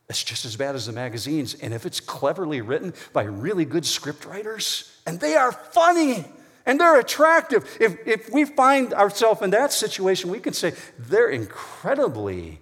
it's 0.09 0.23
just 0.23 0.44
as 0.44 0.57
bad 0.57 0.75
as 0.75 0.87
the 0.87 0.92
magazines. 0.92 1.55
And 1.55 1.73
if 1.73 1.87
it's 1.87 2.01
cleverly 2.01 2.61
written 2.61 2.94
by 3.12 3.23
really 3.23 3.64
good 3.64 3.85
scriptwriters, 3.85 4.90
and 5.07 5.18
they 5.18 5.35
are 5.37 5.53
funny 5.53 6.25
and 6.66 6.81
they're 6.81 6.99
attractive, 6.99 7.77
if, 7.81 7.97
if 8.07 8.31
we 8.31 8.44
find 8.44 8.92
ourselves 8.94 9.42
in 9.42 9.51
that 9.51 9.73
situation, 9.73 10.31
we 10.31 10.40
can 10.40 10.53
say 10.53 10.73
they're 10.99 11.29
incredibly 11.29 12.61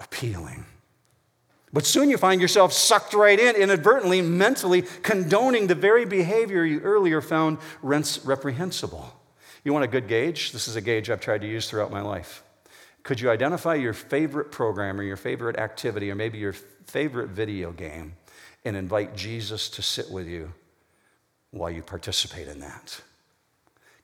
appealing. 0.00 0.64
But 1.72 1.86
soon 1.86 2.10
you 2.10 2.18
find 2.18 2.40
yourself 2.40 2.74
sucked 2.74 3.14
right 3.14 3.38
in, 3.38 3.56
inadvertently, 3.56 4.20
mentally 4.20 4.82
condoning 5.02 5.66
the 5.66 5.74
very 5.74 6.04
behavior 6.04 6.64
you 6.64 6.80
earlier 6.80 7.22
found 7.22 7.58
reprehensible. 7.82 9.18
You 9.64 9.72
want 9.72 9.84
a 9.84 9.88
good 9.88 10.08
gauge? 10.08 10.52
This 10.52 10.68
is 10.68 10.76
a 10.76 10.82
gauge 10.82 11.08
I've 11.08 11.20
tried 11.20 11.40
to 11.40 11.46
use 11.46 11.70
throughout 11.70 11.90
my 11.90 12.02
life. 12.02 12.42
Could 13.02 13.20
you 13.20 13.30
identify 13.30 13.74
your 13.74 13.92
favorite 13.92 14.52
program 14.52 14.98
or 15.00 15.02
your 15.02 15.16
favorite 15.16 15.56
activity 15.56 16.10
or 16.10 16.14
maybe 16.14 16.38
your 16.38 16.52
favorite 16.52 17.30
video 17.30 17.72
game 17.72 18.14
and 18.64 18.76
invite 18.76 19.16
Jesus 19.16 19.68
to 19.70 19.82
sit 19.82 20.10
with 20.10 20.28
you 20.28 20.52
while 21.50 21.70
you 21.70 21.82
participate 21.82 22.48
in 22.48 22.60
that? 22.60 23.00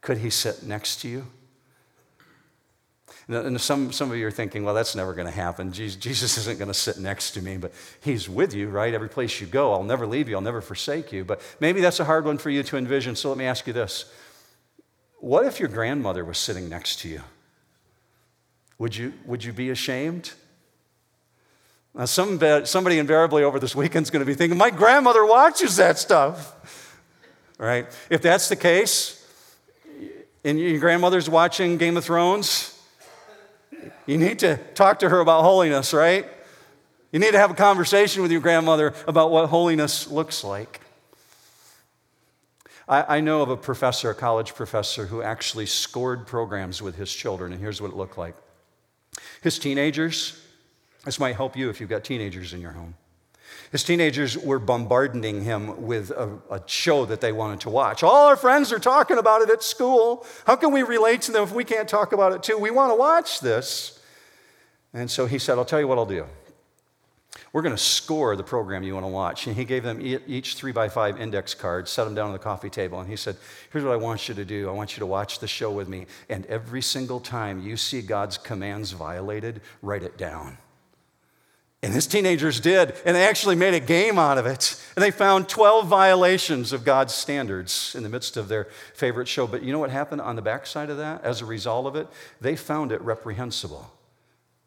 Could 0.01 0.19
he 0.19 0.31
sit 0.31 0.63
next 0.63 1.01
to 1.03 1.09
you? 1.09 1.27
And 3.29 3.61
some, 3.61 3.93
some 3.93 4.11
of 4.11 4.17
you 4.17 4.27
are 4.27 4.31
thinking, 4.31 4.65
well, 4.65 4.75
that's 4.75 4.95
never 4.95 5.13
going 5.13 5.27
to 5.27 5.33
happen. 5.33 5.71
Jesus 5.71 6.39
isn't 6.39 6.59
going 6.59 6.69
to 6.69 6.75
sit 6.75 6.99
next 6.99 7.33
to 7.33 7.43
me, 7.43 7.59
but 7.59 7.73
he's 8.01 8.29
with 8.29 8.55
you, 8.55 8.69
right? 8.69 8.93
Every 8.93 9.09
place 9.09 9.41
you 9.41 9.47
go, 9.47 9.73
I'll 9.73 9.85
never 9.85 10.07
leave 10.07 10.29
you, 10.29 10.37
I'll 10.37 10.41
never 10.41 10.63
forsake 10.63 11.13
you. 11.13 11.25
But 11.25 11.41
maybe 11.61 11.81
that's 11.81 12.01
a 12.01 12.05
hard 12.05 12.25
one 12.25 12.39
for 12.39 12.49
you 12.49 12.63
to 12.63 12.77
envision. 12.79 13.17
So 13.17 13.29
let 13.29 13.37
me 13.37 13.45
ask 13.45 13.67
you 13.67 13.75
this 13.75 14.11
What 15.19 15.45
if 15.45 15.61
your 15.61 15.69
grandmother 15.69 16.25
was 16.25 16.39
sitting 16.39 16.69
next 16.69 17.01
to 17.01 17.09
you? 17.09 17.21
Would 18.79 18.97
you, 18.97 19.13
would 19.25 19.43
you 19.43 19.53
be 19.53 19.71
ashamed? 19.71 20.33
Now, 21.95 22.05
some, 22.05 22.41
somebody 22.65 22.99
invariably 22.99 23.43
over 23.43 23.59
this 23.59 23.75
weekend 23.75 24.05
is 24.05 24.11
going 24.11 24.21
to 24.21 24.27
be 24.27 24.35
thinking, 24.35 24.57
my 24.57 24.71
grandmother 24.71 25.25
watches 25.27 25.77
that 25.77 25.99
stuff, 25.99 27.01
right? 27.59 27.87
If 28.09 28.23
that's 28.23 28.49
the 28.49 28.57
case, 28.57 29.17
and 30.45 30.61
your 30.61 30.79
grandmother's 30.79 31.29
watching 31.29 31.77
Game 31.77 31.97
of 31.97 32.05
Thrones, 32.05 32.81
you 34.07 34.17
need 34.17 34.39
to 34.39 34.59
talk 34.75 35.01
to 35.01 35.09
her 35.09 35.19
about 35.19 35.43
holiness, 35.43 35.93
right? 35.93 36.27
You 37.11 37.19
need 37.19 37.33
to 37.33 37.39
have 37.39 37.51
a 37.51 37.55
conversation 37.55 38.23
with 38.23 38.31
your 38.31 38.41
grandmother 38.41 38.95
about 39.09 39.31
what 39.31 39.49
holiness 39.49 40.09
looks 40.09 40.45
like. 40.45 40.81
I, 42.87 43.17
I 43.17 43.21
know 43.21 43.43
of 43.43 43.51
a 43.51 43.57
professor, 43.57 44.11
a 44.11 44.15
college 44.15 44.55
professor, 44.55 45.07
who 45.07 45.21
actually 45.21 45.67
scored 45.67 46.27
programs 46.27 46.81
with 46.81 46.95
his 46.95 47.13
children, 47.13 47.53
and 47.53 47.61
here's 47.61 47.83
what 47.83 47.91
it 47.91 47.97
looked 47.97 48.17
like. 48.17 48.37
His 49.43 49.59
teenagers, 49.59 50.41
this 51.05 51.21
might 51.21 51.37
help 51.37 51.57
you 51.57 51.71
if 51.71 51.81
you've 51.81 51.91
got 51.91 52.05
teenagers 52.05 52.53
in 52.53 52.61
your 52.61 52.73
home. 52.73 52.95
His 53.71 53.85
teenagers 53.85 54.37
were 54.37 54.59
bombarding 54.59 55.43
him 55.45 55.83
with 55.83 56.11
a, 56.11 56.39
a, 56.51 56.63
show 56.67 57.05
that 57.05 57.21
they 57.21 57.33
wanted 57.33 57.61
to 57.61 57.71
watch. 57.71 58.03
All 58.03 58.27
our 58.27 58.37
friends 58.37 58.73
are 58.73 58.79
talking 58.79 59.19
about 59.19 59.43
it 59.43 59.51
at 59.51 59.63
school. 59.63 60.27
How 60.47 60.57
can 60.57 60.73
we 60.73 60.83
relate 60.83 61.23
to 61.23 61.33
them 61.33 61.43
if 61.43 61.53
we 61.53 61.65
can't 61.65 61.89
talk 61.89 62.13
about 62.13 62.33
it 62.33 62.43
too? 62.43 62.57
We 62.57 62.71
want 62.71 62.93
to 62.93 62.95
watch 62.95 63.41
this. 63.41 64.01
And 64.95 65.11
so 65.11 65.27
he 65.27 65.39
said, 65.39 65.59
I'll 65.59 65.67
tell 65.67 65.81
you 65.81 65.89
what 65.89 65.99
I'll 65.99 66.07
do. 66.07 66.27
We're 67.53 67.63
going 67.63 67.75
to 67.75 67.83
score 67.83 68.37
the 68.37 68.45
program 68.45 68.83
you 68.83 68.95
want 68.95 69.05
to 69.05 69.11
watch. 69.11 69.47
And 69.47 69.57
he 69.57 69.65
gave 69.65 69.83
them 69.83 70.01
each 70.03 70.55
three 70.55 70.73
by 70.73 70.89
five 70.89 71.21
index 71.21 71.55
cards, 71.55 71.91
set 71.91 72.05
them 72.05 72.15
down 72.15 72.27
on 72.27 72.33
the 72.33 72.39
coffee 72.39 72.71
table, 72.71 73.01
and 73.01 73.09
he 73.09 73.17
said, 73.17 73.37
Here's 73.73 73.85
what 73.85 73.93
I 73.93 73.97
want 73.97 74.29
you 74.29 74.35
to 74.35 74.45
do. 74.45 74.69
I 74.69 74.73
want 74.73 74.97
you 74.97 75.01
to 75.01 75.07
watch 75.07 75.39
the 75.39 75.49
show 75.49 75.71
with 75.71 75.89
me. 75.89 76.07
And 76.29 76.45
every 76.47 76.83
single 76.83 77.21
time 77.21 77.61
you 77.61 77.77
see 77.77 78.03
God's 78.03 78.37
commands 78.37 78.93
violated, 78.93 79.61
write 79.83 80.03
it 80.03 80.19
down. 80.19 80.59
And 81.81 81.93
his 81.93 82.09
teenagers 82.09 82.59
did, 82.59 82.95
and 83.05 83.15
they 83.15 83.25
actually 83.25 83.55
made 83.55 83.73
a 83.73 83.81
game 83.81 84.19
out 84.19 84.37
of 84.37 84.47
it. 84.47 84.83
And 84.97 85.03
they 85.03 85.13
found 85.13 85.49
12 85.49 85.87
violations 85.87 86.73
of 86.73 86.85
God's 86.85 87.15
standards 87.15 87.95
in 87.95 88.03
the 88.03 88.09
midst 88.09 88.37
of 88.37 88.49
their 88.49 88.65
favorite 88.95 89.29
show. 89.29 89.47
But 89.47 89.63
you 89.63 89.73
know 89.73 89.79
what 89.79 89.91
happened 89.91 90.21
on 90.21 90.35
the 90.35 90.43
backside 90.43 90.91
of 90.91 90.97
that? 90.97 91.23
As 91.23 91.41
a 91.41 91.47
result 91.47 91.87
of 91.87 91.95
it, 91.95 92.09
they 92.41 92.57
found 92.57 92.91
it 92.91 93.01
reprehensible. 93.01 93.93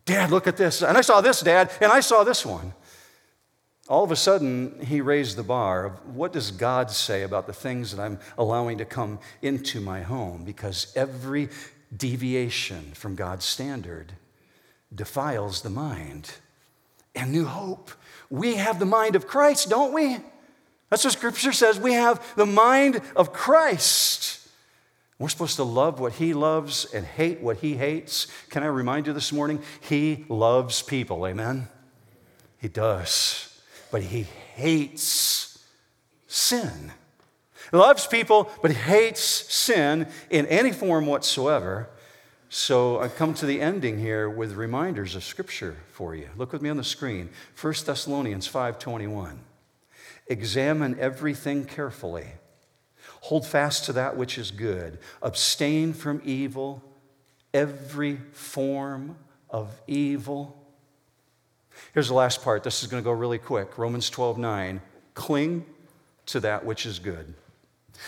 Dad, 0.05 0.31
look 0.31 0.47
at 0.47 0.57
this. 0.57 0.81
And 0.81 0.97
I 0.97 1.01
saw 1.01 1.21
this, 1.21 1.41
Dad, 1.41 1.71
and 1.79 1.91
I 1.91 1.99
saw 1.99 2.23
this 2.23 2.45
one. 2.45 2.73
All 3.87 4.03
of 4.03 4.11
a 4.11 4.15
sudden, 4.15 4.79
he 4.85 5.01
raised 5.01 5.35
the 5.35 5.43
bar 5.43 5.85
of 5.85 6.15
what 6.15 6.33
does 6.33 6.51
God 6.51 6.91
say 6.91 7.23
about 7.23 7.47
the 7.47 7.53
things 7.53 7.93
that 7.93 8.01
I'm 8.01 8.19
allowing 8.37 8.77
to 8.77 8.85
come 8.85 9.19
into 9.41 9.81
my 9.81 10.01
home? 10.01 10.43
Because 10.45 10.93
every 10.95 11.49
deviation 11.95 12.91
from 12.93 13.15
God's 13.15 13.45
standard 13.45 14.13
defiles 14.93 15.61
the 15.61 15.69
mind. 15.69 16.31
And 17.13 17.31
new 17.31 17.45
hope. 17.45 17.91
We 18.29 18.55
have 18.55 18.79
the 18.79 18.85
mind 18.85 19.17
of 19.17 19.27
Christ, 19.27 19.69
don't 19.69 19.93
we? 19.93 20.17
That's 20.89 21.03
what 21.03 21.13
Scripture 21.13 21.51
says. 21.51 21.79
We 21.79 21.93
have 21.93 22.35
the 22.35 22.45
mind 22.45 23.01
of 23.15 23.33
Christ. 23.33 24.40
We're 25.21 25.29
supposed 25.29 25.57
to 25.57 25.63
love 25.63 25.99
what 25.99 26.13
he 26.13 26.33
loves 26.33 26.85
and 26.85 27.05
hate 27.05 27.41
what 27.41 27.57
he 27.57 27.75
hates. 27.77 28.25
Can 28.49 28.63
I 28.63 28.65
remind 28.65 29.05
you 29.05 29.13
this 29.13 29.31
morning? 29.31 29.61
He 29.79 30.25
loves 30.29 30.81
people, 30.81 31.27
amen? 31.27 31.67
He 32.57 32.67
does. 32.67 33.47
but 33.91 34.01
he 34.01 34.25
hates 34.55 35.63
sin. 36.25 36.91
He 37.69 37.77
loves 37.77 38.07
people, 38.07 38.49
but 38.63 38.71
he 38.71 38.77
hates 38.77 39.21
sin 39.21 40.07
in 40.31 40.47
any 40.47 40.71
form 40.71 41.05
whatsoever. 41.05 41.89
So 42.49 42.99
I 42.99 43.07
come 43.07 43.35
to 43.35 43.45
the 43.45 43.61
ending 43.61 43.99
here 43.99 44.27
with 44.27 44.53
reminders 44.53 45.15
of 45.15 45.23
scripture 45.23 45.77
for 45.91 46.15
you. 46.15 46.29
Look 46.35 46.51
with 46.51 46.63
me 46.63 46.69
on 46.69 46.77
the 46.77 46.83
screen. 46.83 47.29
1 47.61 47.85
Thessalonians 47.85 48.47
5:21. 48.47 49.37
Examine 50.27 50.97
everything 50.99 51.65
carefully. 51.65 52.27
Hold 53.21 53.45
fast 53.45 53.85
to 53.85 53.93
that 53.93 54.17
which 54.17 54.37
is 54.37 54.51
good. 54.51 54.99
Abstain 55.21 55.93
from 55.93 56.21
evil, 56.25 56.83
every 57.53 58.17
form 58.33 59.15
of 59.49 59.69
evil. 59.87 60.57
Here's 61.93 62.07
the 62.07 62.15
last 62.15 62.43
part. 62.43 62.63
This 62.63 62.83
is 62.83 62.89
going 62.89 63.01
to 63.01 63.05
go 63.05 63.11
really 63.11 63.37
quick. 63.37 63.77
Romans 63.77 64.09
12 64.09 64.37
9. 64.37 64.81
Cling 65.13 65.65
to 66.27 66.39
that 66.39 66.65
which 66.65 66.85
is 66.85 66.99
good. 66.99 67.33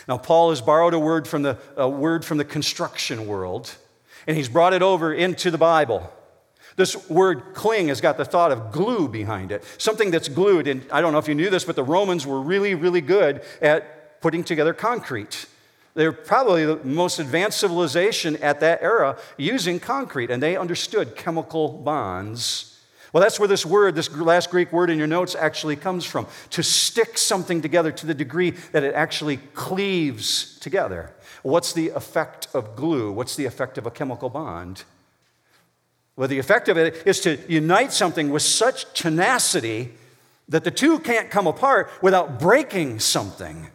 Now, 0.07 0.17
Paul 0.17 0.49
has 0.49 0.61
borrowed 0.61 0.93
a 0.93 0.99
word 0.99 1.27
from 1.27 1.43
the, 1.43 1.59
a 1.77 1.87
word 1.87 2.25
from 2.25 2.39
the 2.39 2.45
construction 2.45 3.27
world, 3.27 3.75
and 4.25 4.35
he's 4.35 4.49
brought 4.49 4.73
it 4.73 4.81
over 4.81 5.13
into 5.13 5.51
the 5.51 5.57
Bible. 5.59 6.11
This 6.75 7.07
word 7.07 7.53
cling 7.53 7.89
has 7.89 8.01
got 8.01 8.17
the 8.17 8.25
thought 8.25 8.51
of 8.51 8.71
glue 8.71 9.07
behind 9.07 9.51
it, 9.51 9.63
something 9.77 10.09
that's 10.09 10.27
glued. 10.27 10.67
And 10.67 10.83
I 10.91 11.01
don't 11.01 11.11
know 11.11 11.19
if 11.19 11.27
you 11.27 11.35
knew 11.35 11.51
this, 11.51 11.65
but 11.65 11.75
the 11.75 11.83
Romans 11.83 12.25
were 12.25 12.41
really, 12.41 12.73
really 12.73 13.01
good 13.01 13.43
at 13.61 13.92
putting 14.23 14.43
together 14.43 14.73
concrete. 14.73 15.47
They're 15.95 16.13
probably 16.13 16.65
the 16.65 16.77
most 16.77 17.19
advanced 17.19 17.59
civilization 17.59 18.37
at 18.37 18.61
that 18.61 18.81
era 18.81 19.17
using 19.37 19.81
concrete, 19.81 20.31
and 20.31 20.41
they 20.41 20.55
understood 20.55 21.17
chemical 21.17 21.67
bonds. 21.67 22.79
Well, 23.11 23.21
that's 23.21 23.37
where 23.37 23.49
this 23.49 23.65
word, 23.65 23.95
this 23.95 24.09
last 24.15 24.49
Greek 24.49 24.71
word 24.71 24.89
in 24.89 24.97
your 24.97 25.07
notes, 25.07 25.35
actually 25.35 25.75
comes 25.75 26.05
from 26.05 26.25
to 26.51 26.63
stick 26.63 27.17
something 27.17 27.61
together 27.61 27.91
to 27.91 28.05
the 28.07 28.13
degree 28.13 28.51
that 28.71 28.85
it 28.85 28.95
actually 28.95 29.37
cleaves 29.53 30.57
together. 30.59 31.11
What's 31.43 31.73
the 31.73 31.89
effect 31.89 32.47
of 32.53 32.77
glue? 32.77 33.11
What's 33.11 33.35
the 33.35 33.45
effect 33.45 33.77
of 33.77 33.85
a 33.85 33.91
chemical 33.91 34.29
bond? 34.29 34.85
Well, 36.15 36.29
the 36.29 36.39
effect 36.39 36.69
of 36.69 36.77
it 36.77 37.03
is 37.05 37.19
to 37.21 37.37
unite 37.49 37.91
something 37.91 38.29
with 38.29 38.41
such 38.41 38.93
tenacity 38.93 39.91
that 40.47 40.63
the 40.63 40.71
two 40.71 40.99
can't 40.99 41.29
come 41.29 41.45
apart 41.45 41.91
without 42.01 42.39
breaking 42.39 42.99
something. 42.99 43.67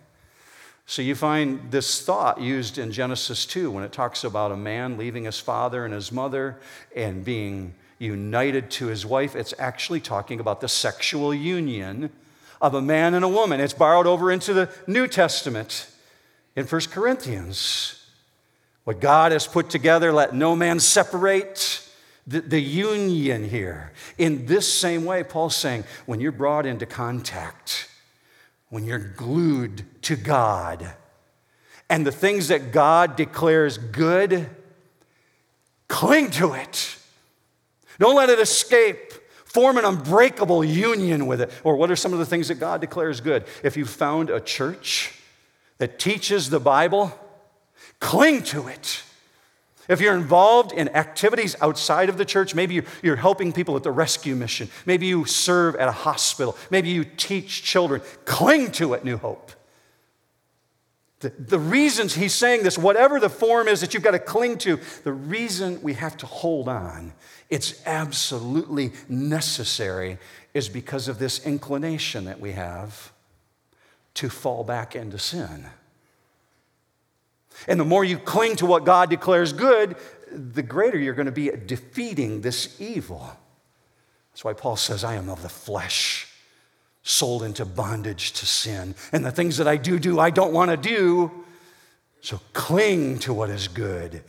So 0.91 1.03
you 1.03 1.15
find 1.15 1.71
this 1.71 2.01
thought 2.01 2.41
used 2.41 2.79
in 2.79 2.93
Genesis 2.93 3.45
2 3.45 3.71
when 3.71 3.85
it 3.85 3.93
talks 3.93 4.25
about 4.25 4.53
a 4.53 4.57
man 4.57 4.97
leaving 4.97 5.25
his 5.25 5.39
father 5.39 5.85
and 5.85 5.93
his 5.93 6.11
mother 6.11 6.57
and 6.97 7.23
being 7.23 7.75
united 7.99 8.71
to 8.71 8.87
his 8.87 9.05
wife. 9.05 9.37
It's 9.37 9.53
actually 9.59 10.01
talking 10.01 10.41
about 10.41 10.63
the 10.63 10.69
sexual 10.69 11.35
union 11.35 12.09
of 12.63 12.73
a 12.73 12.81
man 12.81 13.13
and 13.13 13.23
a 13.23 13.29
woman. 13.29 13.61
It's 13.61 13.75
borrowed 13.75 14.07
over 14.07 14.33
into 14.33 14.55
the 14.55 14.71
New 14.87 15.07
Testament 15.07 15.91
in 16.57 16.65
1 16.65 16.81
Corinthians. 16.91 18.07
What 18.85 18.99
God 18.99 19.33
has 19.33 19.47
put 19.47 19.69
together, 19.69 20.11
let 20.11 20.35
no 20.35 20.57
man 20.57 20.81
separate. 20.81 21.87
The, 22.27 22.41
the 22.41 22.61
union 22.61 23.45
here. 23.45 23.93
In 24.17 24.47
this 24.47 24.73
same 24.73 25.05
way, 25.05 25.23
Paul's 25.23 25.57
saying, 25.57 25.85
when 26.07 26.21
you're 26.21 26.33
brought 26.33 26.65
into 26.65 26.87
contact, 26.87 27.89
when 28.71 28.85
you're 28.85 28.99
glued 28.99 29.85
to 30.03 30.17
God 30.17 30.93
and 31.89 32.07
the 32.07 32.13
things 32.13 32.49
that 32.49 32.73
God 32.73 33.17
declares 33.17 33.79
good, 33.79 34.49
cling 35.89 36.31
to 36.33 36.53
it. 36.53 36.97
Don't 37.99 38.15
let 38.15 38.29
it 38.29 38.39
escape. 38.39 39.13
Form 39.45 39.79
an 39.79 39.85
unbreakable 39.85 40.63
union 40.63 41.27
with 41.27 41.41
it. 41.41 41.51
Or 41.65 41.77
what 41.77 41.91
are 41.91 41.97
some 41.97 42.13
of 42.13 42.19
the 42.19 42.27
things 42.27 42.49
that 42.49 42.57
God 42.57 42.81
declares 42.81 43.21
good? 43.21 43.45
If 43.63 43.77
you 43.77 43.87
found 43.87 44.29
a 44.29 44.41
church 44.41 45.15
that 45.79 45.99
teaches 45.99 46.51
the 46.51 46.61
Bible, 46.61 47.19
cling 47.99 48.43
to 48.45 48.69
it. 48.69 49.03
If 49.89 50.03
you're 50.03 50.15
involved 50.15 50.73
in 50.73 50.89
activities 50.91 51.57
outside 51.63 52.11
of 52.11 52.19
the 52.19 52.27
church, 52.27 52.55
maybe 52.55 52.83
you're 53.03 53.17
helping 53.17 53.53
people 53.53 53.75
at 53.75 53.83
the 53.83 53.91
rescue 53.91 54.37
mission, 54.37 54.69
maybe 54.85 55.07
you 55.07 55.25
serve 55.25 55.77
at 55.77 55.89
a 55.89 55.93
hospital, 55.93 56.57
maybe 56.71 56.91
you 56.91 57.05
teach 57.05 57.63
children, 57.63 58.03
cling 58.27 58.71
to 58.73 58.93
it, 58.93 59.05
New 59.05 59.17
Hope. 59.17 59.53
The, 61.21 61.31
the 61.31 61.59
reasons 61.59 62.15
he's 62.15 62.35
saying 62.35 62.63
this, 62.63 62.79
whatever 62.79 63.19
the 63.19 63.31
form 63.31 63.67
is 63.67 63.81
that 63.81 63.93
you've 63.93 64.05
got 64.05 64.13
to 64.13 64.21
cling 64.21 64.59
to, 64.59 64.79
the 65.03 65.13
reason 65.13 65.83
we 65.83 65.95
have 65.95 66.17
to 66.19 66.27
hold 66.27 66.69
on, 66.69 67.13
it's 67.51 67.85
absolutely 67.87 68.93
necessary, 69.09 70.19
is 70.55 70.69
because 70.69 71.09
of 71.09 71.19
this 71.19 71.45
inclination 71.45 72.27
that 72.27 72.39
we 72.39 72.53
have 72.53 73.11
to 74.15 74.29
fall 74.29 74.63
back 74.63 74.95
into 74.95 75.19
sin. 75.19 75.67
And 77.67 77.79
the 77.79 77.85
more 77.85 78.05
you 78.05 78.19
cling 78.19 78.57
to 78.57 78.67
what 78.67 78.85
God 78.85 79.11
declares 79.11 79.53
good, 79.53 79.97
the 80.31 80.63
greater 80.63 80.99
you're 80.99 81.15
going 81.15 81.27
to 81.27 81.33
be 81.33 81.49
at 81.49 81.67
defeating 81.67 82.41
this 82.41 82.81
evil. 82.81 83.31
That's 84.31 84.45
why 84.45 84.53
Paul 84.53 84.77
says, 84.77 85.05
I 85.05 85.15
am 85.15 85.29
of 85.29 85.43
the 85.43 85.49
flesh, 85.49 86.29
sold 87.03 87.43
into 87.43 87.65
bondage 87.65 88.33
to 88.33 88.47
sin. 88.47 88.95
And 89.13 89.25
the 89.25 89.33
things 89.33 89.57
that 89.57 89.67
I 89.67 89.77
do 89.77 89.99
do, 89.99 90.21
I 90.21 90.31
don't 90.31 90.53
want 90.53 90.71
to 90.71 90.77
do. 90.77 91.33
So 92.21 92.41
cling 92.53 93.19
to 93.21 93.33
what 93.33 93.51
is 93.51 93.69
good, 93.69 94.23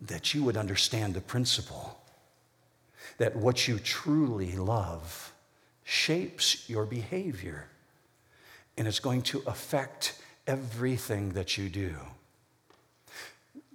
that 0.00 0.34
you 0.34 0.42
would 0.44 0.56
understand 0.56 1.14
the 1.14 1.20
principle 1.20 1.98
that 3.18 3.34
what 3.36 3.68
you 3.68 3.78
truly 3.78 4.52
love 4.52 5.32
shapes 5.84 6.68
your 6.68 6.86
behavior 6.86 7.68
and 8.76 8.86
it's 8.86 9.00
going 9.00 9.22
to 9.22 9.42
affect 9.46 10.14
everything 10.48 11.34
that 11.34 11.56
you 11.56 11.68
do. 11.68 11.94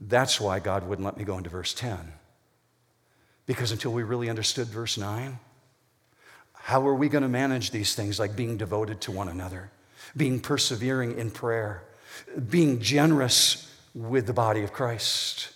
That's 0.02 0.42
why 0.42 0.60
God 0.60 0.86
wouldn't 0.86 1.06
let 1.06 1.16
me 1.16 1.24
go 1.24 1.38
into 1.38 1.50
verse 1.50 1.74
10. 1.74 2.12
Because 3.46 3.72
until 3.72 3.94
we 3.94 4.04
really 4.04 4.30
understood 4.30 4.68
verse 4.68 4.98
9, 4.98 5.40
how 6.54 6.86
are 6.88 6.96
we 6.96 7.08
going 7.10 7.22
to 7.22 7.30
manage 7.30 7.72
these 7.72 7.94
things 7.94 8.20
like 8.20 8.36
being 8.36 8.58
devoted 8.58 9.00
to 9.02 9.12
one 9.12 9.30
another, 9.30 9.70
being 10.18 10.40
persevering 10.40 11.18
in 11.18 11.30
prayer, 11.30 11.84
being 12.50 12.80
generous 12.82 13.70
with 13.94 14.28
the 14.28 14.34
body 14.34 14.64
of 14.64 14.74
Christ? 14.74 15.50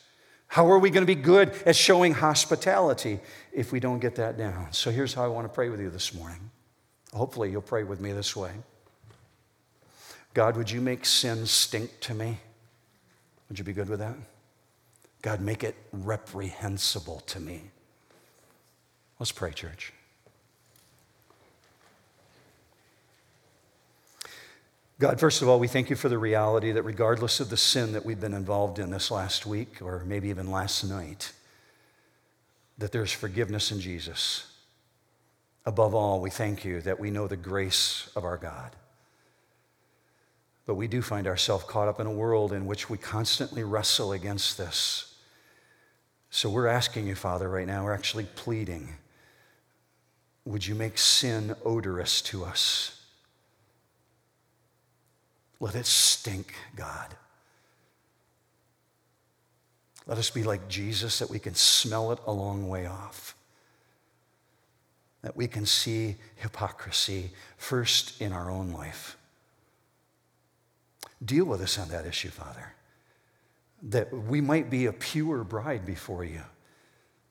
How 0.48 0.70
are 0.72 0.80
we 0.80 0.90
going 0.90 1.06
to 1.06 1.16
be 1.16 1.22
good 1.22 1.52
at 1.66 1.76
showing 1.76 2.14
hospitality 2.14 3.20
if 3.52 3.72
we 3.72 3.80
don't 3.80 4.00
get 4.00 4.16
that 4.16 4.38
down? 4.38 4.72
So 4.72 4.92
here's 4.92 5.14
how 5.14 5.24
I 5.24 5.28
want 5.28 5.46
to 5.46 5.54
pray 5.54 5.70
with 5.70 5.80
you 5.80 5.90
this 5.90 6.14
morning. 6.14 6.52
Hopefully, 7.14 7.52
you'll 7.52 7.62
pray 7.62 7.84
with 7.84 8.00
me 8.00 8.12
this 8.12 8.36
way. 8.36 8.52
God, 10.38 10.56
would 10.56 10.70
you 10.70 10.82
make 10.82 11.04
sin 11.04 11.48
stink 11.48 12.00
to 12.02 12.14
me? 12.14 12.38
Would 13.50 13.58
you 13.58 13.66
be 13.66 13.74
good 13.74 13.90
with 13.90 13.98
that? 13.98 14.14
God, 15.24 15.42
make 15.42 15.64
it 15.64 15.74
reprehensible 15.92 17.22
to 17.22 17.40
me. 17.40 17.72
Let's 19.18 19.32
pray, 19.32 19.50
church. 19.50 19.94
God, 25.00 25.20
first 25.20 25.42
of 25.42 25.50
all, 25.50 25.60
we 25.60 25.68
thank 25.68 25.90
you 25.90 25.96
for 25.96 26.08
the 26.08 26.20
reality 26.20 26.72
that 26.72 26.84
regardless 26.84 27.40
of 27.40 27.50
the 27.50 27.58
sin 27.58 27.94
that 27.94 28.06
we've 28.06 28.22
been 28.22 28.36
involved 28.36 28.78
in 28.78 28.92
this 28.92 29.10
last 29.10 29.48
week 29.48 29.82
or 29.82 30.04
maybe 30.06 30.30
even 30.30 30.52
last 30.52 30.84
night, 30.84 31.32
that 32.78 32.92
there's 32.92 33.12
forgiveness 33.12 33.72
in 33.72 33.80
Jesus. 33.80 34.46
Above 35.66 35.96
all, 35.96 36.22
we 36.22 36.30
thank 36.30 36.64
you 36.64 36.80
that 36.82 37.00
we 37.00 37.10
know 37.10 37.26
the 37.26 37.36
grace 37.36 38.12
of 38.16 38.24
our 38.24 38.38
God. 38.38 38.76
But 40.68 40.76
we 40.76 40.88
do 40.88 41.02
find 41.02 41.28
ourselves 41.28 41.64
caught 41.64 41.88
up 41.88 42.02
in 42.02 42.06
a 42.06 42.12
world 42.12 42.52
in 42.52 42.68
which 42.68 42.90
we 42.90 42.98
constantly 42.98 43.64
wrestle 43.64 44.12
against 44.12 44.58
this. 44.58 45.16
So 46.30 46.50
we're 46.50 46.68
asking 46.68 47.08
you, 47.08 47.16
Father, 47.16 47.50
right 47.50 47.66
now, 47.66 47.86
we're 47.86 47.94
actually 47.94 48.26
pleading 48.36 48.94
would 50.46 50.66
you 50.66 50.76
make 50.76 50.98
sin 50.98 51.54
odorous 51.66 52.22
to 52.22 52.46
us? 52.46 53.04
Let 55.60 55.76
it 55.76 55.86
stink, 55.86 56.56
God. 56.74 57.14
Let 60.06 60.18
us 60.18 60.30
be 60.30 60.44
like 60.44 60.70
Jesus, 60.70 61.20
that 61.20 61.30
we 61.30 61.38
can 61.38 61.54
smell 61.54 62.14
it 62.14 62.20
a 62.26 62.32
long 62.32 62.70
way 62.70 62.86
off. 62.86 63.36
That 65.22 65.36
we 65.36 65.48
can 65.48 65.66
see 65.66 66.16
hypocrisy 66.38 67.32
first 67.58 68.22
in 68.22 68.32
our 68.32 68.50
own 68.50 68.72
life 68.72 69.18
Deal 71.24 71.46
with 71.46 71.62
us 71.62 71.80
on 71.80 71.90
that 71.90 72.06
issue, 72.06 72.30
Father. 72.30 72.74
That 73.84 74.14
we 74.14 74.42
might 74.42 74.70
be 74.70 74.86
a 74.86 74.94
pure 74.94 75.44
bride 75.44 75.86
before 75.86 76.24
you, 76.24 76.42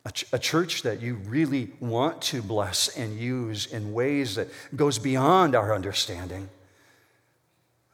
a, 0.05 0.13
ch- 0.13 0.27
a, 0.33 0.39
church 0.39 0.83
that 0.83 1.01
you 1.01 1.15
really 1.27 1.73
want 1.81 2.23
to 2.23 2.43
bless 2.43 2.97
and 2.97 3.19
use 3.19 3.67
in 3.67 3.93
ways 3.93 4.37
that 4.37 4.49
goes 4.75 4.99
beyond 4.99 5.55
our 5.55 5.75
understanding. 5.75 6.49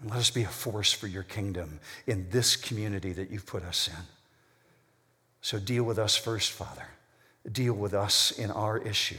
And 0.00 0.10
let 0.10 0.18
us 0.18 0.30
be 0.30 0.42
a 0.42 0.48
force 0.48 0.92
for 0.92 1.06
your 1.06 1.22
kingdom 1.22 1.80
in 2.06 2.28
this 2.30 2.56
community 2.56 3.12
that 3.12 3.30
you've 3.30 3.46
put 3.46 3.62
us 3.62 3.88
in. 3.88 4.04
So 5.40 5.58
deal 5.58 5.84
with 5.84 5.98
us 5.98 6.16
first, 6.16 6.52
Father. 6.52 6.86
Deal 7.50 7.74
with 7.74 7.94
us 7.94 8.30
in 8.30 8.50
our 8.50 8.78
issue. 8.78 9.18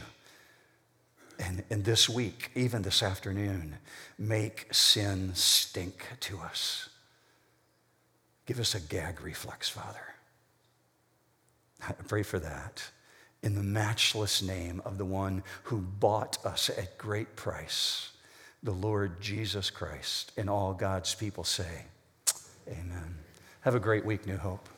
And, 1.40 1.64
and 1.70 1.84
this 1.84 2.08
week, 2.08 2.52
even 2.56 2.82
this 2.82 3.02
afternoon, 3.04 3.78
make 4.18 4.74
sin 4.74 5.32
stink 5.34 6.08
to 6.22 6.40
us. 6.40 6.90
Give 8.46 8.60
us 8.60 8.76
a 8.76 8.80
gag 8.80 9.22
reflex, 9.22 9.70
Father. 9.70 10.14
I 11.88 11.94
pray 11.94 12.24
for 12.24 12.40
that 12.40 12.84
in 13.42 13.56
the 13.56 13.64
matchless 13.64 14.42
name 14.42 14.82
of 14.86 14.98
the 14.98 15.06
one 15.06 15.44
who 15.64 15.80
bought 15.80 16.44
us 16.46 16.70
at 16.70 16.98
great 16.98 17.36
price, 17.36 18.12
the 18.64 18.72
Lord 18.72 19.22
Jesus 19.22 19.70
Christ. 19.70 20.32
And 20.38 20.50
all 20.50 20.74
God's 20.74 21.14
people 21.14 21.44
say, 21.44 21.84
Amen. 22.68 23.18
Have 23.62 23.76
a 23.76 23.80
great 23.80 24.06
week, 24.06 24.26
New 24.26 24.38
Hope. 24.38 24.70